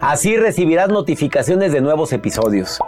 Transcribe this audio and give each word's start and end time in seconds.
Así 0.00 0.36
recibirás 0.36 0.88
notificaciones 0.90 1.72
de 1.72 1.80
nuevos 1.80 2.12
episodios. 2.12 2.78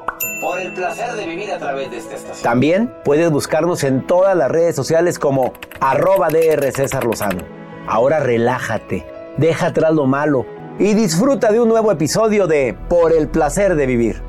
Por 0.42 0.60
el 0.60 0.74
placer 0.74 1.14
de 1.14 1.26
vivir 1.26 1.50
a 1.50 1.58
través 1.58 1.90
de 1.90 1.98
esta 1.98 2.16
estación. 2.16 2.42
También 2.42 2.94
puedes 3.02 3.30
buscarnos 3.30 3.82
en 3.84 4.06
todas 4.06 4.36
las 4.36 4.50
redes 4.50 4.76
sociales 4.76 5.18
como 5.18 5.54
arroba 5.80 6.28
DR 6.28 6.70
César 6.70 7.04
Lozano. 7.04 7.42
Ahora 7.86 8.20
relájate, 8.20 9.06
deja 9.38 9.68
atrás 9.68 9.94
lo 9.94 10.06
malo 10.06 10.44
y 10.78 10.92
disfruta 10.92 11.50
de 11.50 11.60
un 11.60 11.68
nuevo 11.68 11.90
episodio 11.90 12.46
de 12.46 12.76
Por 12.90 13.12
el 13.12 13.28
placer 13.28 13.74
de 13.74 13.86
vivir. 13.86 14.22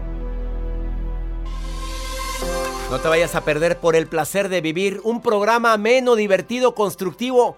No 2.90 3.00
te 3.00 3.10
vayas 3.10 3.36
a 3.36 3.42
perder 3.42 3.78
por 3.78 3.98
el 3.98 4.08
placer 4.08 4.48
de 4.48 4.62
vivir 4.62 5.02
un 5.04 5.22
programa 5.22 5.74
ameno, 5.74 6.16
divertido, 6.16 6.76
constructivo 6.76 7.58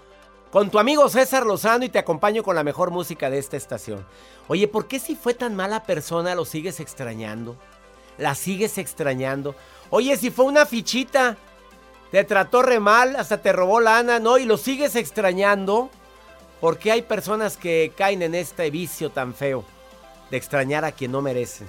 con 0.51 0.69
tu 0.69 0.79
amigo 0.79 1.07
César 1.09 1.45
Lozano 1.45 1.85
y 1.85 1.89
te 1.89 1.99
acompaño 1.99 2.43
con 2.43 2.55
la 2.55 2.63
mejor 2.63 2.91
música 2.91 3.29
de 3.29 3.39
esta 3.39 3.57
estación. 3.57 4.05
Oye, 4.47 4.67
¿por 4.67 4.87
qué 4.87 4.99
si 4.99 5.15
fue 5.15 5.33
tan 5.33 5.55
mala 5.55 5.83
persona 5.83 6.35
lo 6.35 6.45
sigues 6.45 6.79
extrañando? 6.79 7.55
¿La 8.17 8.35
sigues 8.35 8.77
extrañando? 8.77 9.55
Oye, 9.89 10.17
si 10.17 10.29
fue 10.29 10.45
una 10.45 10.65
fichita, 10.65 11.37
te 12.11 12.23
trató 12.25 12.61
re 12.61 12.79
mal, 12.81 13.15
hasta 13.15 13.41
te 13.41 13.53
robó 13.53 13.79
lana, 13.79 14.19
¿no? 14.19 14.37
Y 14.37 14.45
lo 14.45 14.57
sigues 14.57 14.95
extrañando. 14.97 15.89
¿Por 16.59 16.77
qué 16.77 16.91
hay 16.91 17.01
personas 17.01 17.55
que 17.55 17.93
caen 17.95 18.21
en 18.21 18.35
este 18.35 18.69
vicio 18.69 19.09
tan 19.09 19.33
feo 19.33 19.63
de 20.29 20.37
extrañar 20.37 20.83
a 20.83 20.91
quien 20.91 21.13
no 21.13 21.21
merecen? 21.21 21.67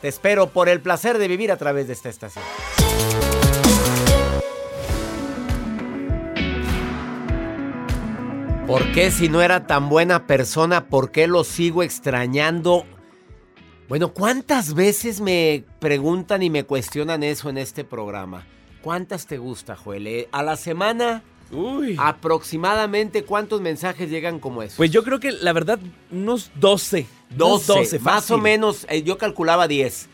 Te 0.00 0.08
espero 0.08 0.48
por 0.48 0.68
el 0.68 0.80
placer 0.80 1.16
de 1.18 1.28
vivir 1.28 1.52
a 1.52 1.56
través 1.56 1.86
de 1.86 1.92
esta 1.94 2.08
estación. 2.08 2.44
¿Por 8.66 8.90
qué 8.92 9.10
si 9.12 9.28
no 9.28 9.42
era 9.42 9.66
tan 9.66 9.88
buena 9.88 10.26
persona, 10.26 10.86
por 10.88 11.12
qué 11.12 11.28
lo 11.28 11.44
sigo 11.44 11.82
extrañando? 11.84 12.84
Bueno, 13.88 14.12
¿cuántas 14.12 14.74
veces 14.74 15.20
me 15.20 15.62
preguntan 15.78 16.42
y 16.42 16.50
me 16.50 16.64
cuestionan 16.64 17.22
eso 17.22 17.48
en 17.48 17.58
este 17.58 17.84
programa? 17.84 18.44
¿Cuántas 18.82 19.26
te 19.26 19.38
gusta, 19.38 19.76
Joel? 19.76 20.06
Eh, 20.08 20.28
A 20.32 20.42
la 20.42 20.56
semana, 20.56 21.22
Uy. 21.52 21.94
aproximadamente, 21.98 23.22
¿cuántos 23.24 23.60
mensajes 23.60 24.10
llegan 24.10 24.40
como 24.40 24.62
eso? 24.64 24.76
Pues 24.78 24.90
yo 24.90 25.04
creo 25.04 25.20
que 25.20 25.30
la 25.30 25.52
verdad, 25.52 25.78
unos 26.10 26.50
12. 26.56 27.06
unos 27.34 27.66
12, 27.68 28.00
más 28.00 28.30
o 28.32 28.38
menos, 28.38 28.84
eh, 28.88 29.02
yo 29.04 29.16
calculaba 29.16 29.68
10. 29.68 30.08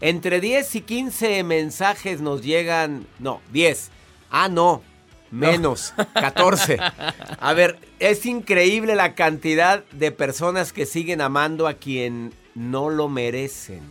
Entre 0.00 0.40
10 0.40 0.76
y 0.76 0.80
15 0.82 1.42
mensajes 1.42 2.20
nos 2.20 2.42
llegan, 2.42 3.06
no, 3.18 3.40
10. 3.52 3.90
Ah, 4.30 4.48
no, 4.48 4.82
menos, 5.30 5.94
14. 6.14 6.78
A 7.40 7.52
ver, 7.52 7.78
es 7.98 8.26
increíble 8.26 8.94
la 8.94 9.14
cantidad 9.14 9.84
de 9.92 10.12
personas 10.12 10.72
que 10.72 10.86
siguen 10.86 11.20
amando 11.20 11.66
a 11.66 11.74
quien 11.74 12.32
no 12.54 12.90
lo 12.90 13.08
merecen. 13.08 13.82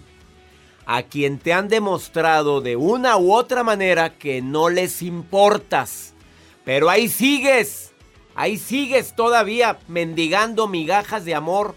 A 0.85 1.03
quien 1.03 1.39
te 1.39 1.53
han 1.53 1.67
demostrado 1.67 2.61
de 2.61 2.75
una 2.75 3.17
u 3.17 3.33
otra 3.33 3.63
manera 3.63 4.17
que 4.17 4.41
no 4.41 4.69
les 4.69 5.01
importas. 5.01 6.13
Pero 6.63 6.89
ahí 6.89 7.09
sigues, 7.09 7.91
ahí 8.35 8.57
sigues 8.57 9.15
todavía 9.15 9.79
mendigando 9.87 10.67
migajas 10.67 11.25
de 11.25 11.35
amor. 11.35 11.75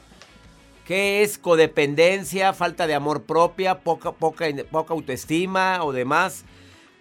¿Qué 0.87 1.23
es 1.23 1.37
codependencia, 1.37 2.55
falta 2.55 2.87
de 2.87 2.95
amor 2.95 3.25
propia, 3.25 3.81
poca, 3.81 4.13
poca, 4.13 4.47
poca 4.71 4.95
autoestima 4.95 5.85
o 5.85 5.93
demás? 5.93 6.45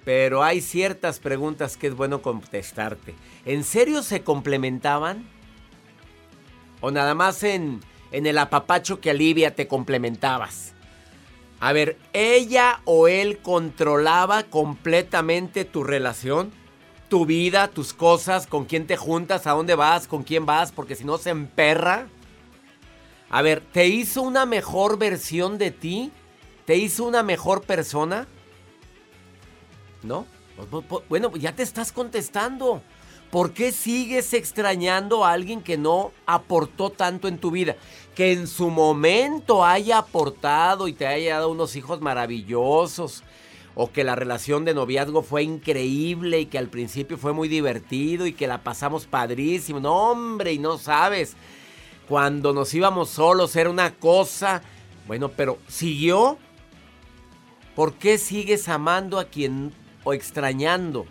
Pero 0.07 0.41
hay 0.41 0.62
ciertas 0.62 1.19
preguntas 1.19 1.75
que 1.75 1.88
es 1.88 1.94
bueno 1.94 2.22
contestarte. 2.22 3.13
¿En 3.44 3.66
serio 3.66 4.01
se 4.04 4.24
complementaban? 4.24 5.27
¿O 6.80 6.92
nada 6.92 7.13
más 7.13 7.44
en, 7.44 7.81
en 8.13 8.25
el 8.25 8.38
apapacho 8.38 9.01
que 9.01 9.09
alivia 9.09 9.54
te 9.54 9.68
complementabas? 9.68 10.71
A 11.59 11.74
ver, 11.74 11.98
¿ella 12.13 12.80
o 12.86 13.09
él 13.09 13.39
controlaba 13.39 14.44
completamente 14.44 15.65
tu 15.65 15.83
relación? 15.83 16.53
Tu 17.10 17.25
vida, 17.25 17.68
tus 17.68 17.92
cosas, 17.92 18.48
con 18.48 18.63
quién 18.63 18.88
te 18.88 18.95
juntas, 18.95 19.45
a 19.45 19.51
dónde 19.51 19.75
vas, 19.75 20.07
con 20.07 20.24
quién 20.24 20.45
vas, 20.45 20.71
porque 20.71 20.95
si 20.95 21.03
no 21.03 21.18
se 21.18 21.31
emperra. 21.31 22.07
A 23.30 23.42
ver, 23.42 23.60
¿te 23.60 23.88
hizo 23.88 24.21
una 24.21 24.45
mejor 24.45 24.98
versión 24.98 25.57
de 25.57 25.71
ti? 25.71 26.13
¿Te 26.63 26.77
hizo 26.77 27.03
una 27.03 27.24
mejor 27.24 27.63
persona? 27.63 28.25
¿No? 30.04 30.26
Pues, 30.70 30.86
pues, 30.88 31.04
Bueno, 31.10 31.36
ya 31.36 31.54
te 31.56 31.64
estás 31.64 31.92
contestando. 31.92 32.82
¿Por 33.32 33.52
qué 33.52 33.74
sigues 33.74 34.34
extrañando 34.34 35.26
a 35.26 35.34
alguien 35.34 35.62
que 35.62 35.78
no 35.78 36.12
aportó 36.26 36.92
tanto 36.92 37.28
en 37.28 37.38
tu 37.38 37.52
vida? 37.52 37.76
Que 38.16 38.32
en 38.32 38.48
su 38.48 38.70
momento 38.70 39.66
haya 39.66 39.98
aportado 39.98 40.88
y 40.88 40.94
te 40.94 41.06
haya 41.06 41.36
dado 41.36 41.50
unos 41.52 41.76
hijos 41.76 42.02
maravillosos. 42.02 43.24
o 43.80 43.92
que 43.92 44.04
la 44.04 44.16
relación 44.16 44.66
de 44.66 44.74
noviazgo 44.74 45.22
fue 45.22 45.44
increíble 45.44 46.40
y 46.40 46.46
que 46.48 46.58
al 46.58 46.68
principio 46.68 47.16
fue 47.16 47.32
muy 47.32 47.48
divertido 47.48 48.26
y 48.26 48.34
que 48.34 48.48
la 48.48 48.64
pasamos 48.64 49.06
padrísimo. 49.06 49.80
No, 49.80 49.94
hombre, 50.10 50.52
y 50.52 50.58
no 50.58 50.80
sabes. 50.80 51.36
Cuando 52.08 52.54
nos 52.54 52.74
íbamos 52.74 53.10
solos 53.12 53.56
era 53.56 53.70
una 53.70 53.94
cosa. 53.94 54.64
Bueno, 55.06 55.30
pero 55.30 55.60
¿siguió? 55.68 56.40
¿Por 57.76 57.94
qué 57.94 58.18
sigues 58.18 58.68
amando 58.68 59.20
a 59.20 59.26
quien 59.26 59.72
o 60.07 60.13
extrañando 60.13 61.06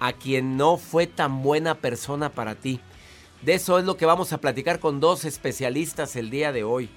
a 0.00 0.12
quien 0.12 0.56
no 0.56 0.76
fue 0.76 1.06
tan 1.06 1.40
buena 1.40 1.76
persona 1.76 2.30
para 2.30 2.56
ti? 2.56 2.80
De 3.42 3.54
eso 3.54 3.78
es 3.78 3.84
lo 3.84 3.96
que 3.96 4.06
vamos 4.06 4.32
a 4.32 4.40
platicar 4.40 4.80
con 4.80 4.98
dos 4.98 5.24
especialistas 5.24 6.16
el 6.16 6.28
día 6.28 6.50
de 6.50 6.64
hoy. 6.64 6.90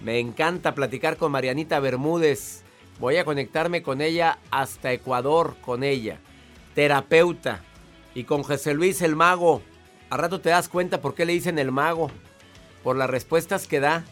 Me 0.00 0.18
encanta 0.18 0.74
platicar 0.74 1.18
con 1.18 1.30
Marianita 1.30 1.78
Bermúdez. 1.78 2.62
Voy 2.98 3.18
a 3.18 3.26
conectarme 3.26 3.82
con 3.82 4.00
ella 4.00 4.38
hasta 4.50 4.92
Ecuador, 4.92 5.56
con 5.60 5.84
ella. 5.84 6.20
Terapeuta. 6.74 7.62
Y 8.14 8.24
con 8.24 8.42
José 8.42 8.72
Luis 8.72 9.02
el 9.02 9.16
mago. 9.16 9.60
A 10.08 10.16
rato 10.16 10.40
te 10.40 10.48
das 10.48 10.70
cuenta 10.70 11.02
por 11.02 11.14
qué 11.14 11.26
le 11.26 11.34
dicen 11.34 11.58
el 11.58 11.70
mago. 11.70 12.10
Por 12.82 12.96
las 12.96 13.10
respuestas 13.10 13.66
que 13.66 13.80
da. 13.80 14.04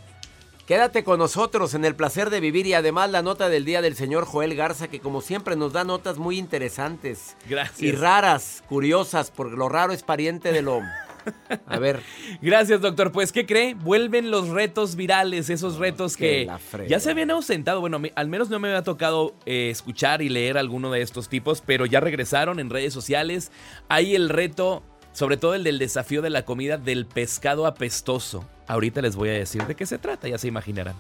Quédate 0.68 1.02
con 1.02 1.18
nosotros 1.18 1.72
en 1.72 1.86
el 1.86 1.96
placer 1.96 2.28
de 2.28 2.40
vivir 2.40 2.66
y 2.66 2.74
además 2.74 3.10
la 3.10 3.22
nota 3.22 3.48
del 3.48 3.64
día 3.64 3.80
del 3.80 3.96
señor 3.96 4.26
Joel 4.26 4.54
Garza 4.54 4.88
que 4.88 5.00
como 5.00 5.22
siempre 5.22 5.56
nos 5.56 5.72
da 5.72 5.82
notas 5.82 6.18
muy 6.18 6.36
interesantes. 6.36 7.38
Gracias. 7.48 7.80
Y 7.80 7.92
raras, 7.92 8.62
curiosas, 8.68 9.30
porque 9.30 9.56
lo 9.56 9.70
raro 9.70 9.94
es 9.94 10.02
pariente 10.02 10.52
de 10.52 10.60
lo... 10.60 10.82
A 11.66 11.78
ver. 11.78 12.00
Gracias, 12.42 12.82
doctor. 12.82 13.12
Pues, 13.12 13.32
¿qué 13.32 13.46
cree? 13.46 13.72
Vuelven 13.74 14.30
los 14.30 14.48
retos 14.48 14.94
virales, 14.94 15.48
esos 15.48 15.76
retos 15.78 16.18
que 16.18 16.46
ya 16.86 17.00
se 17.00 17.10
habían 17.12 17.30
ausentado. 17.30 17.80
Bueno, 17.80 17.98
me- 17.98 18.12
al 18.14 18.28
menos 18.28 18.50
no 18.50 18.58
me 18.58 18.68
había 18.68 18.82
tocado 18.82 19.34
eh, 19.46 19.70
escuchar 19.70 20.20
y 20.20 20.28
leer 20.28 20.58
alguno 20.58 20.90
de 20.90 21.00
estos 21.00 21.30
tipos, 21.30 21.62
pero 21.64 21.86
ya 21.86 22.00
regresaron 22.00 22.60
en 22.60 22.68
redes 22.68 22.92
sociales. 22.92 23.52
Hay 23.88 24.14
el 24.14 24.28
reto, 24.28 24.82
sobre 25.18 25.36
todo 25.36 25.56
el 25.56 25.64
del 25.64 25.80
desafío 25.80 26.22
de 26.22 26.30
la 26.30 26.44
comida 26.44 26.76
del 26.76 27.04
pescado 27.04 27.66
apestoso. 27.66 28.44
Ahorita 28.68 29.02
les 29.02 29.16
voy 29.16 29.30
a 29.30 29.32
decir 29.32 29.66
de 29.66 29.74
qué 29.74 29.84
se 29.84 29.98
trata, 29.98 30.28
ya 30.28 30.38
se 30.38 30.46
imaginarán. 30.46 30.94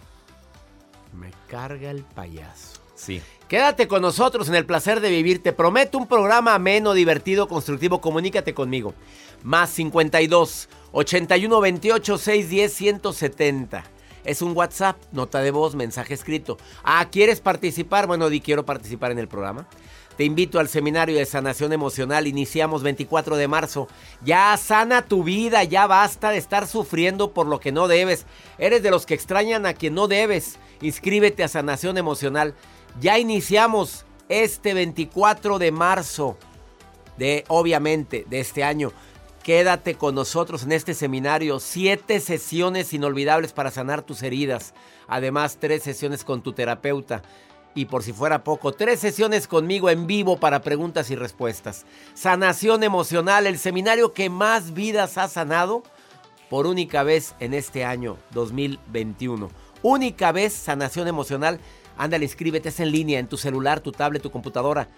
Me 1.12 1.30
carga 1.46 1.92
el 1.92 2.02
payaso. 2.02 2.80
Sí. 2.96 3.22
Quédate 3.46 3.86
con 3.86 4.02
nosotros 4.02 4.48
en 4.48 4.56
el 4.56 4.66
placer 4.66 4.98
de 4.98 5.10
vivir. 5.10 5.40
Te 5.40 5.52
prometo 5.52 5.98
un 5.98 6.08
programa 6.08 6.56
ameno, 6.56 6.94
divertido, 6.94 7.46
constructivo. 7.46 8.00
Comunícate 8.00 8.54
conmigo. 8.54 8.92
Más 9.44 9.70
52 9.70 10.68
81 10.90 11.60
28 11.60 12.18
610 12.18 12.72
170. 12.72 13.84
Es 14.24 14.42
un 14.42 14.56
WhatsApp, 14.56 14.96
nota 15.12 15.42
de 15.42 15.52
voz, 15.52 15.76
mensaje 15.76 16.14
escrito. 16.14 16.58
Ah, 16.82 17.06
¿quieres 17.08 17.40
participar? 17.40 18.08
Bueno, 18.08 18.28
di 18.30 18.40
quiero 18.40 18.66
participar 18.66 19.12
en 19.12 19.20
el 19.20 19.28
programa. 19.28 19.68
Te 20.18 20.24
invito 20.24 20.58
al 20.58 20.68
seminario 20.68 21.16
de 21.16 21.24
sanación 21.26 21.72
emocional. 21.72 22.26
Iniciamos 22.26 22.82
24 22.82 23.36
de 23.36 23.46
marzo. 23.46 23.86
Ya 24.24 24.56
sana 24.56 25.02
tu 25.02 25.22
vida, 25.22 25.62
ya 25.62 25.86
basta 25.86 26.30
de 26.30 26.38
estar 26.38 26.66
sufriendo 26.66 27.32
por 27.32 27.46
lo 27.46 27.60
que 27.60 27.70
no 27.70 27.86
debes. 27.86 28.26
Eres 28.58 28.82
de 28.82 28.90
los 28.90 29.06
que 29.06 29.14
extrañan 29.14 29.64
a 29.64 29.74
quien 29.74 29.94
no 29.94 30.08
debes. 30.08 30.58
Inscríbete 30.80 31.44
a 31.44 31.48
sanación 31.48 31.98
emocional. 31.98 32.56
Ya 33.00 33.16
iniciamos 33.20 34.06
este 34.28 34.74
24 34.74 35.60
de 35.60 35.70
marzo 35.70 36.36
de 37.16 37.44
obviamente 37.46 38.24
de 38.28 38.40
este 38.40 38.64
año. 38.64 38.90
Quédate 39.44 39.94
con 39.94 40.16
nosotros 40.16 40.64
en 40.64 40.72
este 40.72 40.94
seminario. 40.94 41.60
Siete 41.60 42.18
sesiones 42.18 42.92
inolvidables 42.92 43.52
para 43.52 43.70
sanar 43.70 44.02
tus 44.02 44.24
heridas. 44.24 44.74
Además, 45.06 45.58
tres 45.60 45.84
sesiones 45.84 46.24
con 46.24 46.42
tu 46.42 46.54
terapeuta. 46.54 47.22
Y 47.78 47.84
por 47.84 48.02
si 48.02 48.12
fuera 48.12 48.42
poco, 48.42 48.72
tres 48.72 48.98
sesiones 48.98 49.46
conmigo 49.46 49.88
en 49.88 50.08
vivo 50.08 50.36
para 50.40 50.62
preguntas 50.62 51.12
y 51.12 51.14
respuestas. 51.14 51.86
Sanación 52.12 52.82
emocional, 52.82 53.46
el 53.46 53.56
seminario 53.56 54.12
que 54.12 54.30
más 54.30 54.74
vidas 54.74 55.16
ha 55.16 55.28
sanado 55.28 55.84
por 56.50 56.66
única 56.66 57.04
vez 57.04 57.36
en 57.38 57.54
este 57.54 57.84
año 57.84 58.16
2021. 58.32 59.48
Única 59.82 60.32
vez 60.32 60.54
sanación 60.54 61.06
emocional. 61.06 61.60
Ándale, 61.96 62.24
inscríbete, 62.24 62.70
es 62.70 62.80
en 62.80 62.90
línea, 62.90 63.20
en 63.20 63.28
tu 63.28 63.36
celular, 63.36 63.78
tu 63.78 63.92
tablet, 63.92 64.24
tu 64.24 64.32
computadora. 64.32 64.88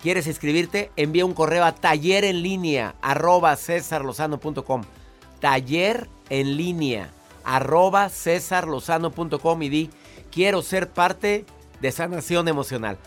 ¿Quieres 0.00 0.26
inscribirte? 0.26 0.90
Envía 0.96 1.26
un 1.26 1.34
correo 1.34 1.66
a 1.66 1.74
taller 1.74 2.24
en 2.24 2.40
línea 2.40 2.94
arroba 3.02 3.54
cesarlozano.com. 3.54 4.82
Taller 5.40 6.08
en 6.30 6.56
línea 6.56 7.10
arroba 7.44 8.08
cesarlozano.com 8.08 9.62
y 9.62 9.68
di 9.68 9.90
quiero 10.30 10.62
ser 10.62 10.88
parte 10.88 11.44
de 11.80 11.92
sanación 11.92 12.48
emocional. 12.48 12.98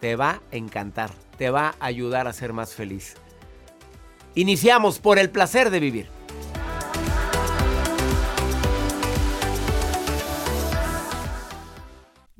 Te 0.00 0.16
va 0.16 0.42
a 0.52 0.56
encantar, 0.56 1.10
te 1.38 1.50
va 1.50 1.74
a 1.78 1.86
ayudar 1.86 2.26
a 2.26 2.32
ser 2.32 2.52
más 2.52 2.74
feliz. 2.74 3.14
Iniciamos 4.34 4.98
por 4.98 5.18
el 5.18 5.30
placer 5.30 5.70
de 5.70 5.80
vivir. 5.80 6.21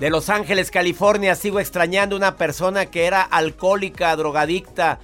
De 0.00 0.08
Los 0.08 0.30
Ángeles, 0.30 0.70
California, 0.70 1.34
sigo 1.34 1.60
extrañando 1.60 2.16
una 2.16 2.36
persona 2.36 2.86
que 2.86 3.04
era 3.04 3.20
alcohólica, 3.20 4.16
drogadicta. 4.16 4.98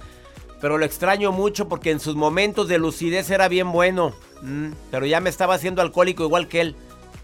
Pero 0.59 0.79
lo 0.79 0.85
extraño 0.85 1.31
mucho 1.31 1.69
porque 1.69 1.91
en 1.91 1.99
sus 1.99 2.15
momentos 2.15 2.67
de 2.67 2.79
lucidez 2.79 3.29
era 3.29 3.47
bien 3.47 3.71
bueno. 3.71 4.15
Mm, 4.41 4.69
pero 4.89 5.05
ya 5.05 5.21
me 5.21 5.29
estaba 5.29 5.53
haciendo 5.53 5.83
alcohólico 5.83 6.23
igual 6.23 6.47
que 6.47 6.61
él. 6.61 6.75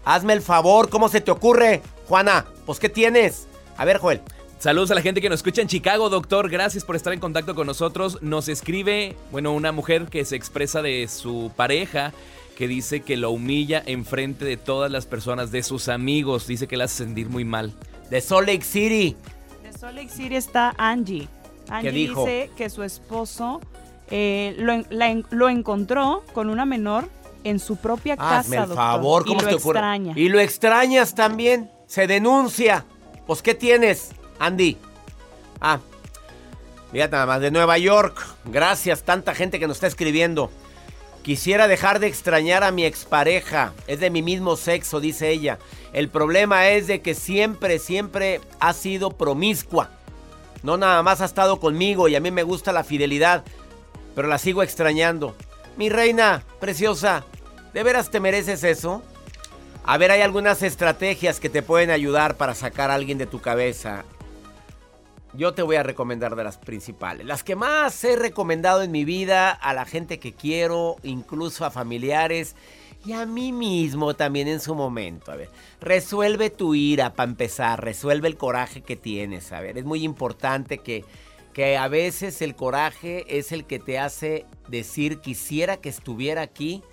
Hazme 0.04 0.34
el 0.34 0.40
favor, 0.40 0.88
¿cómo 0.88 1.08
se 1.08 1.20
te 1.20 1.32
ocurre? 1.32 1.82
Juana, 2.06 2.46
pues 2.64 2.78
¿qué 2.78 2.88
tienes? 2.88 3.48
A 3.76 3.84
ver, 3.84 3.98
Joel. 3.98 4.20
Saludos 4.60 4.92
a 4.92 4.94
la 4.94 5.02
gente 5.02 5.20
que 5.20 5.28
nos 5.28 5.40
escucha 5.40 5.60
en 5.60 5.66
Chicago, 5.66 6.08
doctor. 6.10 6.48
Gracias 6.48 6.84
por 6.84 6.94
estar 6.94 7.12
en 7.12 7.18
contacto 7.18 7.56
con 7.56 7.66
nosotros. 7.66 8.22
Nos 8.22 8.48
escribe, 8.48 9.16
bueno, 9.32 9.52
una 9.52 9.72
mujer 9.72 10.06
que 10.06 10.24
se 10.24 10.36
expresa 10.36 10.80
de 10.80 11.08
su 11.08 11.50
pareja, 11.56 12.12
que 12.56 12.68
dice 12.68 13.00
que 13.02 13.16
lo 13.16 13.30
humilla 13.30 13.82
en 13.84 14.04
frente 14.04 14.44
de 14.44 14.56
todas 14.56 14.90
las 14.90 15.06
personas, 15.06 15.50
de 15.50 15.62
sus 15.62 15.88
amigos. 15.88 16.46
Dice 16.46 16.66
que 16.66 16.76
la 16.76 16.84
hace 16.84 17.04
sentir 17.04 17.28
muy 17.28 17.44
mal. 17.44 17.72
De 18.10 18.20
Salt 18.20 18.46
Lake 18.48 18.64
City. 18.64 19.16
De 19.62 19.72
Salt 19.72 19.96
Lake 19.96 20.08
City 20.10 20.36
está 20.36 20.74
Angie. 20.78 21.28
Angie 21.68 21.90
dijo? 21.90 22.24
dice 22.24 22.50
que 22.56 22.70
su 22.70 22.82
esposo 22.82 23.60
eh, 24.10 24.54
lo, 24.58 24.84
la 24.90 25.22
lo 25.30 25.48
encontró 25.48 26.22
con 26.32 26.50
una 26.50 26.64
menor 26.64 27.08
en 27.42 27.58
su 27.58 27.76
propia 27.76 28.16
casa, 28.16 28.38
Hazme 28.38 28.56
el 28.56 28.62
doctor, 28.62 28.76
favor, 28.76 29.24
¿cómo 29.24 29.40
y 29.40 29.42
lo 29.42 29.48
te 29.48 29.54
ocurre? 29.56 29.78
extraña. 29.78 30.12
Y 30.16 30.28
lo 30.28 30.40
extrañas 30.40 31.14
también. 31.14 31.70
Se 31.86 32.06
denuncia. 32.06 32.84
Pues, 33.26 33.42
¿qué 33.42 33.54
tienes, 33.54 34.12
Andy? 34.38 34.76
Ah, 35.60 35.78
fíjate 36.90 37.12
nada 37.12 37.26
más, 37.26 37.40
de 37.40 37.50
Nueva 37.50 37.78
York. 37.78 38.24
Gracias, 38.46 39.02
tanta 39.02 39.34
gente 39.34 39.58
que 39.58 39.66
nos 39.66 39.76
está 39.76 39.86
escribiendo. 39.86 40.50
Quisiera 41.24 41.68
dejar 41.68 42.00
de 42.00 42.06
extrañar 42.06 42.64
a 42.64 42.70
mi 42.70 42.84
expareja. 42.84 43.72
Es 43.86 43.98
de 43.98 44.10
mi 44.10 44.20
mismo 44.20 44.56
sexo, 44.56 45.00
dice 45.00 45.30
ella. 45.30 45.58
El 45.94 46.10
problema 46.10 46.68
es 46.68 46.86
de 46.86 47.00
que 47.00 47.14
siempre, 47.14 47.78
siempre 47.78 48.42
ha 48.60 48.74
sido 48.74 49.10
promiscua. 49.10 49.88
No 50.62 50.76
nada 50.76 51.02
más 51.02 51.22
ha 51.22 51.24
estado 51.24 51.60
conmigo 51.60 52.08
y 52.08 52.14
a 52.14 52.20
mí 52.20 52.30
me 52.30 52.42
gusta 52.42 52.74
la 52.74 52.84
fidelidad, 52.84 53.42
pero 54.14 54.28
la 54.28 54.36
sigo 54.36 54.62
extrañando. 54.62 55.34
Mi 55.78 55.88
reina, 55.88 56.42
preciosa, 56.60 57.24
¿de 57.72 57.82
veras 57.82 58.10
te 58.10 58.20
mereces 58.20 58.62
eso? 58.62 59.02
A 59.82 59.96
ver, 59.96 60.10
hay 60.10 60.20
algunas 60.20 60.62
estrategias 60.62 61.40
que 61.40 61.48
te 61.48 61.62
pueden 61.62 61.90
ayudar 61.90 62.36
para 62.36 62.54
sacar 62.54 62.90
a 62.90 62.94
alguien 62.96 63.16
de 63.16 63.26
tu 63.26 63.40
cabeza. 63.40 64.04
Yo 65.36 65.52
te 65.52 65.62
voy 65.62 65.74
a 65.74 65.82
recomendar 65.82 66.36
de 66.36 66.44
las 66.44 66.58
principales. 66.58 67.26
Las 67.26 67.42
que 67.42 67.56
más 67.56 68.04
he 68.04 68.14
recomendado 68.14 68.82
en 68.82 68.92
mi 68.92 69.04
vida 69.04 69.50
a 69.50 69.74
la 69.74 69.84
gente 69.84 70.20
que 70.20 70.32
quiero, 70.32 70.96
incluso 71.02 71.64
a 71.64 71.72
familiares 71.72 72.54
y 73.04 73.14
a 73.14 73.26
mí 73.26 73.50
mismo 73.50 74.14
también 74.14 74.46
en 74.46 74.60
su 74.60 74.76
momento. 74.76 75.32
A 75.32 75.36
ver, 75.36 75.50
resuelve 75.80 76.50
tu 76.50 76.76
ira 76.76 77.14
para 77.14 77.28
empezar, 77.28 77.82
resuelve 77.82 78.28
el 78.28 78.36
coraje 78.36 78.82
que 78.82 78.94
tienes. 78.94 79.50
A 79.50 79.60
ver, 79.60 79.76
es 79.76 79.84
muy 79.84 80.04
importante 80.04 80.78
que, 80.78 81.04
que 81.52 81.76
a 81.76 81.88
veces 81.88 82.40
el 82.40 82.54
coraje 82.54 83.38
es 83.38 83.50
el 83.50 83.64
que 83.64 83.80
te 83.80 83.98
hace 83.98 84.46
decir 84.68 85.18
quisiera 85.18 85.78
que 85.78 85.88
estuviera 85.88 86.42
aquí. 86.42 86.84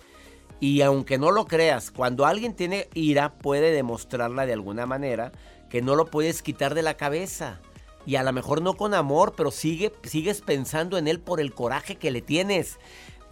Y 0.60 0.82
aunque 0.82 1.20
no 1.20 1.30
lo 1.30 1.46
creas, 1.46 1.92
cuando 1.92 2.26
alguien 2.26 2.56
tiene 2.56 2.88
ira 2.96 3.34
puede 3.34 3.72
demostrarla 3.72 4.48
de 4.48 4.54
alguna 4.54 4.88
manera 4.88 5.32
que 5.70 5.84
no 5.84 5.96
lo 5.96 6.08
puedes 6.08 6.42
quitar 6.42 6.74
de 6.74 6.82
la 6.82 6.96
cabeza. 6.96 7.60
Y 8.06 8.16
a 8.16 8.24
lo 8.24 8.34
mejor 8.34 8.62
no 8.62 8.76
con 8.76 8.94
amor, 8.94 9.34
pero 9.36 9.52
sigue, 9.52 9.94
sigues 10.04 10.42
pensando 10.42 10.98
en 10.98 11.08
él 11.08 11.20
por 11.20 11.40
el 11.40 11.54
coraje 11.54 11.96
que 11.96 12.12
le 12.12 12.22
tienes. 12.22 12.80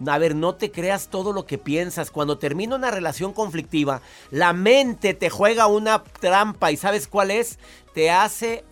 A 0.06 0.18
ver, 0.18 0.34
no 0.34 0.54
te 0.54 0.70
creas 0.70 1.08
todo 1.08 1.32
lo 1.32 1.44
que 1.44 1.58
piensas. 1.58 2.10
Cuando 2.10 2.38
termina 2.38 2.76
una 2.76 2.90
relación 2.90 3.32
conflictiva, 3.32 4.00
la 4.30 4.52
mente 4.52 5.12
te 5.14 5.28
juega 5.28 5.66
una 5.66 6.02
trampa 6.02 6.72
y 6.72 6.76
¿sabes 6.76 7.06
cuál 7.06 7.30
es? 7.30 7.58
Te 7.92 8.10
hace 8.10 8.64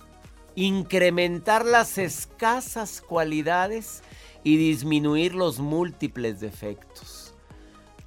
incrementar 0.55 1.65
las 1.65 1.99
escasas 1.99 3.01
cualidades 3.01 4.03
y 4.43 4.57
disminuir 4.57 5.35
los 5.35 5.59
múltiples 5.59 6.41
defectos. 6.41 7.35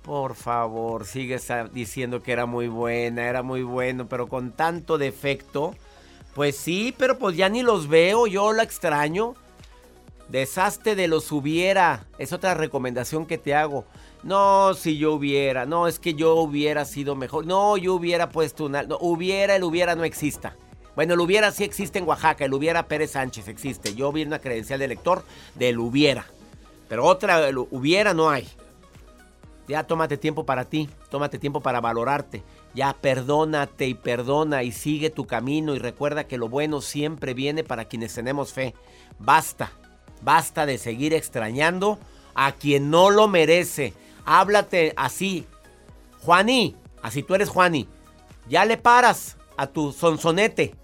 Por 0.01 0.33
favor, 0.33 1.05
sigues 1.05 1.47
diciendo 1.71 2.23
que 2.23 2.31
era 2.31 2.47
muy 2.47 2.67
buena, 2.67 3.27
era 3.27 3.43
muy 3.43 3.61
bueno, 3.61 4.07
pero 4.09 4.27
con 4.27 4.51
tanto 4.51 4.97
defecto. 4.97 5.75
Pues 6.33 6.55
sí, 6.55 6.93
pero 6.97 7.17
pues 7.17 7.35
ya 7.35 7.49
ni 7.49 7.61
los 7.61 7.87
veo, 7.87 8.27
yo 8.27 8.53
la 8.53 8.63
extraño. 8.63 9.35
Deshazte 10.29 10.95
de 10.95 11.07
los 11.07 11.31
hubiera. 11.31 12.05
Es 12.17 12.31
otra 12.31 12.53
recomendación 12.53 13.25
que 13.25 13.37
te 13.37 13.53
hago. 13.53 13.85
No, 14.23 14.73
si 14.73 14.97
yo 14.97 15.13
hubiera. 15.13 15.65
No, 15.65 15.87
es 15.87 15.99
que 15.99 16.13
yo 16.13 16.35
hubiera 16.35 16.85
sido 16.85 17.15
mejor. 17.15 17.45
No, 17.45 17.75
yo 17.75 17.95
hubiera 17.95 18.29
puesto 18.29 18.65
una. 18.65 18.83
No, 18.83 18.97
hubiera, 19.01 19.55
el 19.55 19.63
hubiera 19.63 19.95
no 19.95 20.05
exista. 20.05 20.55
Bueno, 20.95 21.15
el 21.15 21.19
hubiera 21.19 21.51
sí 21.51 21.65
existe 21.65 21.99
en 21.99 22.07
Oaxaca. 22.07 22.45
El 22.45 22.53
hubiera 22.53 22.87
Pérez 22.87 23.11
Sánchez 23.11 23.49
existe. 23.49 23.93
Yo 23.93 24.11
vi 24.11 24.23
una 24.23 24.39
credencial 24.39 24.79
de 24.79 24.87
lector 24.87 25.23
del 25.55 25.79
hubiera. 25.79 26.25
Pero 26.87 27.05
otra, 27.05 27.47
el 27.47 27.57
hubiera 27.57 28.13
no 28.13 28.29
hay. 28.29 28.47
Ya 29.71 29.87
tómate 29.87 30.17
tiempo 30.17 30.45
para 30.45 30.65
ti, 30.65 30.89
tómate 31.09 31.39
tiempo 31.39 31.61
para 31.61 31.79
valorarte. 31.79 32.43
Ya 32.73 32.91
perdónate 32.91 33.87
y 33.87 33.93
perdona 33.93 34.63
y 34.63 34.73
sigue 34.73 35.09
tu 35.09 35.25
camino 35.25 35.73
y 35.73 35.79
recuerda 35.79 36.25
que 36.25 36.37
lo 36.37 36.49
bueno 36.49 36.81
siempre 36.81 37.33
viene 37.33 37.63
para 37.63 37.85
quienes 37.85 38.13
tenemos 38.13 38.51
fe. 38.51 38.75
Basta, 39.17 39.71
basta 40.23 40.65
de 40.65 40.77
seguir 40.77 41.13
extrañando 41.13 41.99
a 42.35 42.51
quien 42.51 42.89
no 42.89 43.11
lo 43.11 43.29
merece. 43.29 43.93
Háblate 44.25 44.91
así. 44.97 45.47
Juaní, 46.19 46.75
así 47.01 47.23
tú 47.23 47.33
eres 47.33 47.47
Juaní. 47.47 47.87
Ya 48.49 48.65
le 48.65 48.75
paras 48.75 49.37
a 49.55 49.67
tu 49.67 49.93
sonsonete. 49.93 50.75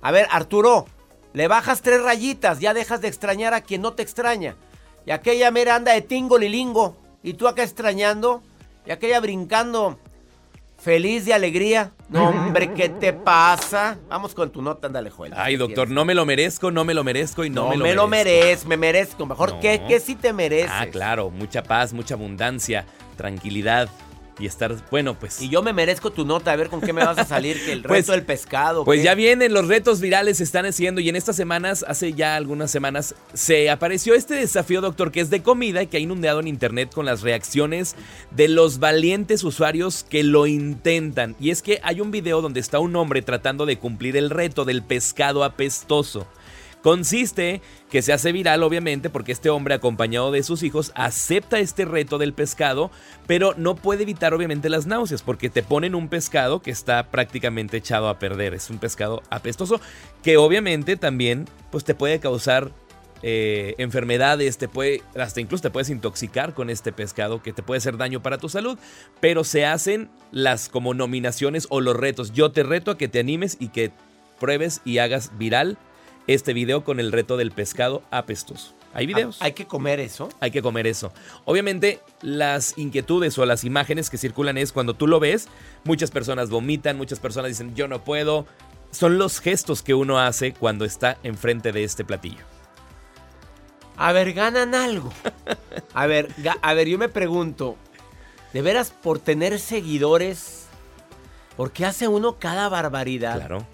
A 0.00 0.12
ver, 0.12 0.26
Arturo, 0.30 0.86
le 1.34 1.46
bajas 1.46 1.82
tres 1.82 2.02
rayitas, 2.02 2.58
ya 2.58 2.72
dejas 2.72 3.02
de 3.02 3.08
extrañar 3.08 3.52
a 3.52 3.60
quien 3.60 3.82
no 3.82 3.92
te 3.92 4.02
extraña. 4.02 4.56
Y 5.04 5.10
aquella 5.10 5.50
mera 5.50 5.74
anda 5.74 5.92
de 5.92 6.00
tingo 6.00 6.38
lilingo. 6.38 6.96
Y 7.22 7.34
tú 7.34 7.48
acá 7.48 7.62
extrañando. 7.62 8.42
Y 8.86 8.90
aquella 8.90 9.20
brincando. 9.20 9.98
Feliz 10.78 11.26
de 11.26 11.34
alegría. 11.34 11.92
No, 12.08 12.28
hombre, 12.30 12.72
¿qué 12.72 12.88
te 12.88 13.12
pasa? 13.12 13.98
Vamos 14.08 14.34
con 14.34 14.50
tu 14.50 14.62
nota, 14.62 14.86
ándale, 14.86 15.10
Joel. 15.10 15.34
Ay, 15.36 15.56
doctor, 15.56 15.90
no 15.90 16.04
me 16.06 16.14
lo 16.14 16.24
merezco, 16.24 16.70
no 16.70 16.84
me 16.84 16.94
lo 16.94 17.04
merezco 17.04 17.44
y 17.44 17.50
no, 17.50 17.64
No, 17.64 17.68
me 17.70 17.76
lo 17.76 17.84
me 17.84 17.94
lo 17.94 18.08
merezco. 18.08 18.40
merezco, 18.40 18.68
me 18.68 18.76
merezco. 18.78 19.26
Mejor, 19.26 19.52
No. 19.54 19.60
¿qué, 19.60 19.82
¿qué 19.86 20.00
sí 20.00 20.14
te 20.14 20.32
mereces? 20.32 20.70
Ah, 20.72 20.86
claro, 20.90 21.28
mucha 21.30 21.62
paz, 21.62 21.92
mucha 21.92 22.14
abundancia, 22.14 22.86
tranquilidad 23.18 23.90
y 24.40 24.46
estar, 24.46 24.74
bueno, 24.90 25.14
pues... 25.18 25.40
Y 25.42 25.48
yo 25.48 25.62
me 25.62 25.72
merezco 25.72 26.10
tu 26.10 26.24
nota, 26.24 26.52
a 26.52 26.56
ver 26.56 26.68
con 26.68 26.80
qué 26.80 26.92
me 26.92 27.04
vas 27.04 27.18
a 27.18 27.24
salir, 27.24 27.62
que 27.64 27.72
el 27.72 27.82
Pues- 27.90 28.00
reto 28.00 28.12
del 28.12 28.22
pescado. 28.24 28.84
Pues 28.84 29.00
¿qué? 29.00 29.04
ya 29.04 29.14
vienen, 29.14 29.52
los 29.52 29.68
retos 29.68 30.00
virales 30.00 30.38
se 30.38 30.44
están 30.44 30.66
haciendo 30.66 31.00
y 31.00 31.08
en 31.08 31.16
estas 31.16 31.36
semanas, 31.36 31.84
hace 31.86 32.12
ya 32.12 32.36
algunas 32.36 32.70
semanas, 32.70 33.14
se 33.34 33.70
apareció 33.70 34.14
este 34.14 34.34
desafío, 34.34 34.80
doctor, 34.80 35.12
que 35.12 35.20
es 35.20 35.30
de 35.30 35.42
comida 35.42 35.82
y 35.82 35.86
que 35.86 35.98
ha 35.98 36.00
inundado 36.00 36.40
en 36.40 36.48
internet 36.48 36.90
con 36.94 37.06
las 37.06 37.22
reacciones 37.22 37.94
de 38.30 38.48
los 38.48 38.78
valientes 38.78 39.44
usuarios 39.44 40.04
que 40.08 40.22
lo 40.24 40.46
intentan. 40.46 41.36
Y 41.38 41.50
es 41.50 41.62
que 41.62 41.80
hay 41.82 42.00
un 42.00 42.10
video 42.10 42.40
donde 42.40 42.60
está 42.60 42.78
un 42.78 42.96
hombre 42.96 43.22
tratando 43.22 43.66
de 43.66 43.78
cumplir 43.78 44.16
el 44.16 44.30
reto 44.30 44.64
del 44.64 44.82
pescado 44.82 45.44
apestoso. 45.44 46.26
Consiste 46.82 47.60
que 47.90 48.00
se 48.00 48.12
hace 48.12 48.32
viral 48.32 48.62
obviamente 48.62 49.10
porque 49.10 49.32
este 49.32 49.50
hombre 49.50 49.74
acompañado 49.74 50.30
de 50.30 50.42
sus 50.42 50.62
hijos 50.62 50.92
acepta 50.94 51.58
este 51.58 51.84
reto 51.84 52.16
del 52.16 52.32
pescado, 52.32 52.90
pero 53.26 53.54
no 53.56 53.74
puede 53.74 54.04
evitar 54.04 54.32
obviamente 54.32 54.70
las 54.70 54.86
náuseas 54.86 55.22
porque 55.22 55.50
te 55.50 55.62
ponen 55.62 55.94
un 55.94 56.08
pescado 56.08 56.62
que 56.62 56.70
está 56.70 57.10
prácticamente 57.10 57.76
echado 57.76 58.08
a 58.08 58.18
perder, 58.18 58.54
es 58.54 58.70
un 58.70 58.78
pescado 58.78 59.22
apestoso 59.28 59.80
que 60.22 60.38
obviamente 60.38 60.96
también 60.96 61.46
pues 61.70 61.84
te 61.84 61.94
puede 61.94 62.18
causar 62.18 62.72
eh, 63.22 63.74
enfermedades, 63.76 64.56
te 64.56 64.66
puede, 64.66 65.02
hasta 65.14 65.42
incluso 65.42 65.60
te 65.60 65.70
puedes 65.70 65.90
intoxicar 65.90 66.54
con 66.54 66.70
este 66.70 66.92
pescado 66.92 67.42
que 67.42 67.52
te 67.52 67.62
puede 67.62 67.76
hacer 67.78 67.98
daño 67.98 68.22
para 68.22 68.38
tu 68.38 68.48
salud, 68.48 68.78
pero 69.20 69.44
se 69.44 69.66
hacen 69.66 70.08
las 70.32 70.70
como 70.70 70.94
nominaciones 70.94 71.66
o 71.68 71.82
los 71.82 71.94
retos. 71.96 72.32
Yo 72.32 72.52
te 72.52 72.62
reto 72.62 72.92
a 72.92 72.96
que 72.96 73.08
te 73.08 73.20
animes 73.20 73.58
y 73.60 73.68
que 73.68 73.92
pruebes 74.38 74.80
y 74.86 74.98
hagas 74.98 75.36
viral 75.36 75.76
este 76.26 76.52
video 76.52 76.84
con 76.84 77.00
el 77.00 77.12
reto 77.12 77.36
del 77.36 77.50
pescado 77.50 78.02
apestoso. 78.10 78.74
¿Hay 78.92 79.06
videos? 79.06 79.38
Ah, 79.40 79.46
¿Hay 79.46 79.52
que 79.52 79.66
comer 79.66 80.00
eso? 80.00 80.28
Hay 80.40 80.50
que 80.50 80.62
comer 80.62 80.86
eso. 80.86 81.12
Obviamente, 81.44 82.00
las 82.22 82.76
inquietudes 82.76 83.38
o 83.38 83.46
las 83.46 83.64
imágenes 83.64 84.10
que 84.10 84.18
circulan 84.18 84.58
es 84.58 84.72
cuando 84.72 84.94
tú 84.94 85.06
lo 85.06 85.20
ves, 85.20 85.48
muchas 85.84 86.10
personas 86.10 86.50
vomitan, 86.50 86.96
muchas 86.96 87.20
personas 87.20 87.50
dicen 87.50 87.74
yo 87.74 87.86
no 87.86 88.02
puedo. 88.02 88.46
Son 88.90 89.18
los 89.18 89.38
gestos 89.38 89.82
que 89.82 89.94
uno 89.94 90.18
hace 90.18 90.52
cuando 90.52 90.84
está 90.84 91.18
enfrente 91.22 91.70
de 91.70 91.84
este 91.84 92.04
platillo. 92.04 92.44
A 93.96 94.12
ver, 94.12 94.32
ganan 94.32 94.74
algo. 94.74 95.12
A 95.94 96.06
ver, 96.06 96.30
a 96.62 96.74
ver, 96.74 96.88
yo 96.88 96.98
me 96.98 97.08
pregunto, 97.08 97.76
¿de 98.52 98.62
veras 98.62 98.90
por 98.90 99.18
tener 99.18 99.60
seguidores? 99.60 100.66
¿Por 101.56 101.70
qué 101.72 101.84
hace 101.84 102.08
uno 102.08 102.38
cada 102.38 102.68
barbaridad? 102.68 103.36
Claro. 103.36 103.66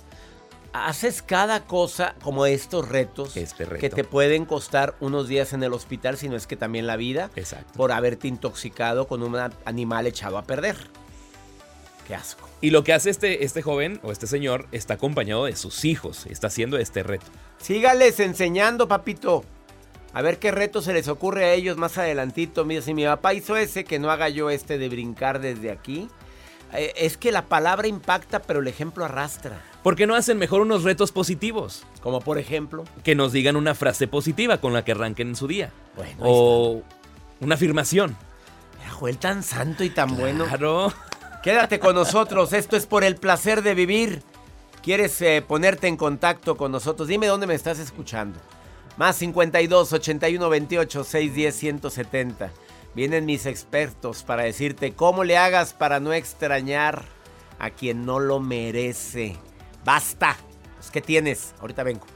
Haces 0.85 1.23
cada 1.23 1.65
cosa 1.65 2.15
como 2.23 2.45
estos 2.45 2.89
retos 2.89 3.37
Este 3.37 3.65
reto. 3.65 3.81
que 3.81 3.89
te 3.89 4.05
pueden 4.05 4.45
costar 4.45 4.95
unos 5.01 5.27
días 5.29 5.53
en 5.55 5.63
el 5.63 5.73
hospital, 5.73 6.19
si 6.19 6.29
no 6.29 6.37
es 6.37 6.47
que 6.47 6.57
también 6.57 6.87
la 6.87 6.97
vida, 6.97 7.31
Exacto. 7.37 7.73
por 7.75 7.93
haberte 7.93 8.29
intoxicado 8.29 9.09
con 9.09 9.23
un 9.23 9.37
animal 9.65 10.07
echado 10.07 10.37
a 10.39 10.43
perder. 10.43 10.77
Qué 12.07 12.15
asco. 12.15 12.49
Y 12.61 12.71
lo 12.71 12.85
que 12.85 12.93
hace 12.93 13.11
este, 13.11 13.45
este 13.45 13.63
joven 13.63 13.99
o 14.03 14.13
este 14.13 14.27
señor 14.27 14.67
está 14.71 14.95
acompañado 14.95 15.47
de 15.47 15.57
sus 15.57 15.85
hijos, 15.85 16.27
está 16.27 16.49
haciendo 16.49 16.79
este 16.79 17.03
reto. 17.03 17.27
Sígales 17.59 18.21
enseñando, 18.21 18.87
papito. 18.87 19.45
A 20.13 20.23
ver 20.23 20.39
qué 20.39 20.51
reto 20.51 20.81
se 20.83 20.93
les 20.93 21.09
ocurre 21.09 21.45
a 21.47 21.53
ellos 21.53 21.77
más 21.77 21.99
adelantito. 21.99 22.65
Mira, 22.65 22.81
si 22.81 22.95
mi 22.95 23.05
papá 23.05 23.35
hizo 23.35 23.57
ese, 23.57 23.85
que 23.85 23.99
no 23.99 24.11
haga 24.11 24.29
yo 24.29 24.51
este 24.51 24.79
de 24.79 24.89
brincar 24.89 25.41
desde 25.41 25.71
aquí. 25.71 26.09
Eh, 26.73 26.93
es 26.97 27.17
que 27.17 27.33
la 27.33 27.47
palabra 27.47 27.87
impacta, 27.87 28.43
pero 28.43 28.61
el 28.61 28.69
ejemplo 28.69 29.05
arrastra. 29.05 29.63
¿Por 29.83 29.97
qué 29.97 30.07
no 30.07 30.15
hacen 30.15 30.39
mejor 30.39 30.63
unos 30.63 30.83
retos 30.83 31.13
positivos? 31.13 31.85
Como 32.03 32.21
por 32.21 32.39
ejemplo. 32.39 32.85
Que 33.05 33.15
nos 33.15 33.33
digan 33.33 33.57
una 33.57 33.75
frase 33.75 34.09
positiva 34.09 34.59
con 34.59 34.73
la 34.73 34.85
que 34.85 34.93
arranquen 34.93 35.29
en 35.29 35.37
su 35.37 35.47
día. 35.47 35.71
Bueno, 35.95 36.17
o 36.21 36.83
una 37.41 37.55
afirmación. 37.55 38.17
Mira, 38.79 38.91
Joel, 38.91 39.19
tan 39.19 39.43
santo 39.43 39.85
y 39.85 39.91
tan 39.91 40.17
bueno. 40.17 40.47
Claro. 40.47 40.93
Quédate 41.43 41.79
con 41.79 41.95
nosotros, 41.95 42.53
esto 42.53 42.77
es 42.77 42.87
por 42.87 43.05
el 43.05 43.17
placer 43.17 43.63
de 43.63 43.75
vivir. 43.75 44.23
¿Quieres 44.83 45.21
eh, 45.23 45.45
ponerte 45.47 45.87
en 45.87 45.97
contacto 45.97 46.57
con 46.57 46.73
nosotros? 46.73 47.07
Dime 47.07 47.29
dónde 47.29 47.47
me 47.47 47.55
estás 47.55 47.79
escuchando. 47.79 48.41
Más 48.97 49.17
52 49.17 49.93
81 49.93 50.49
28 50.49 51.05
610 51.05 51.55
170. 51.55 52.51
Vienen 52.97 53.27
mis 53.27 53.45
expertos 53.45 54.23
para 54.23 54.45
decirte 54.45 54.95
cómo 54.95 55.23
le 55.23 55.37
hagas 55.37 55.75
para 55.75 56.01
no 56.01 56.15
extrañar 56.15 57.05
a 57.59 57.69
quien 57.69 58.07
no 58.07 58.21
lo 58.21 58.41
merece. 58.41 59.37
Basta. 59.85 60.35
Es 60.81 60.91
que 60.91 61.03
tienes. 61.03 61.55
Ahorita 61.61 61.83
vengo. 61.83 62.16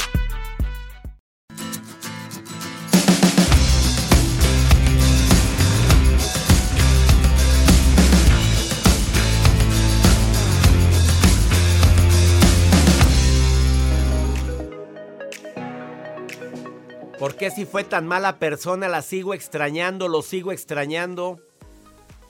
¿Por 17.21 17.35
qué 17.35 17.51
si 17.51 17.65
fue 17.65 17.83
tan 17.83 18.07
mala 18.07 18.39
persona 18.39 18.87
la 18.87 19.03
sigo 19.03 19.35
extrañando, 19.35 20.07
lo 20.07 20.23
sigo 20.23 20.51
extrañando? 20.51 21.39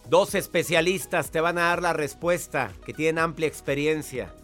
Dos 0.10 0.36
especialistas 0.36 1.32
te 1.32 1.40
van 1.40 1.58
a 1.58 1.70
dar 1.70 1.82
la 1.82 1.94
respuesta, 1.94 2.74
que 2.86 2.94
tienen 2.94 3.24
amplia 3.24 3.48
experiencia. 3.48 4.36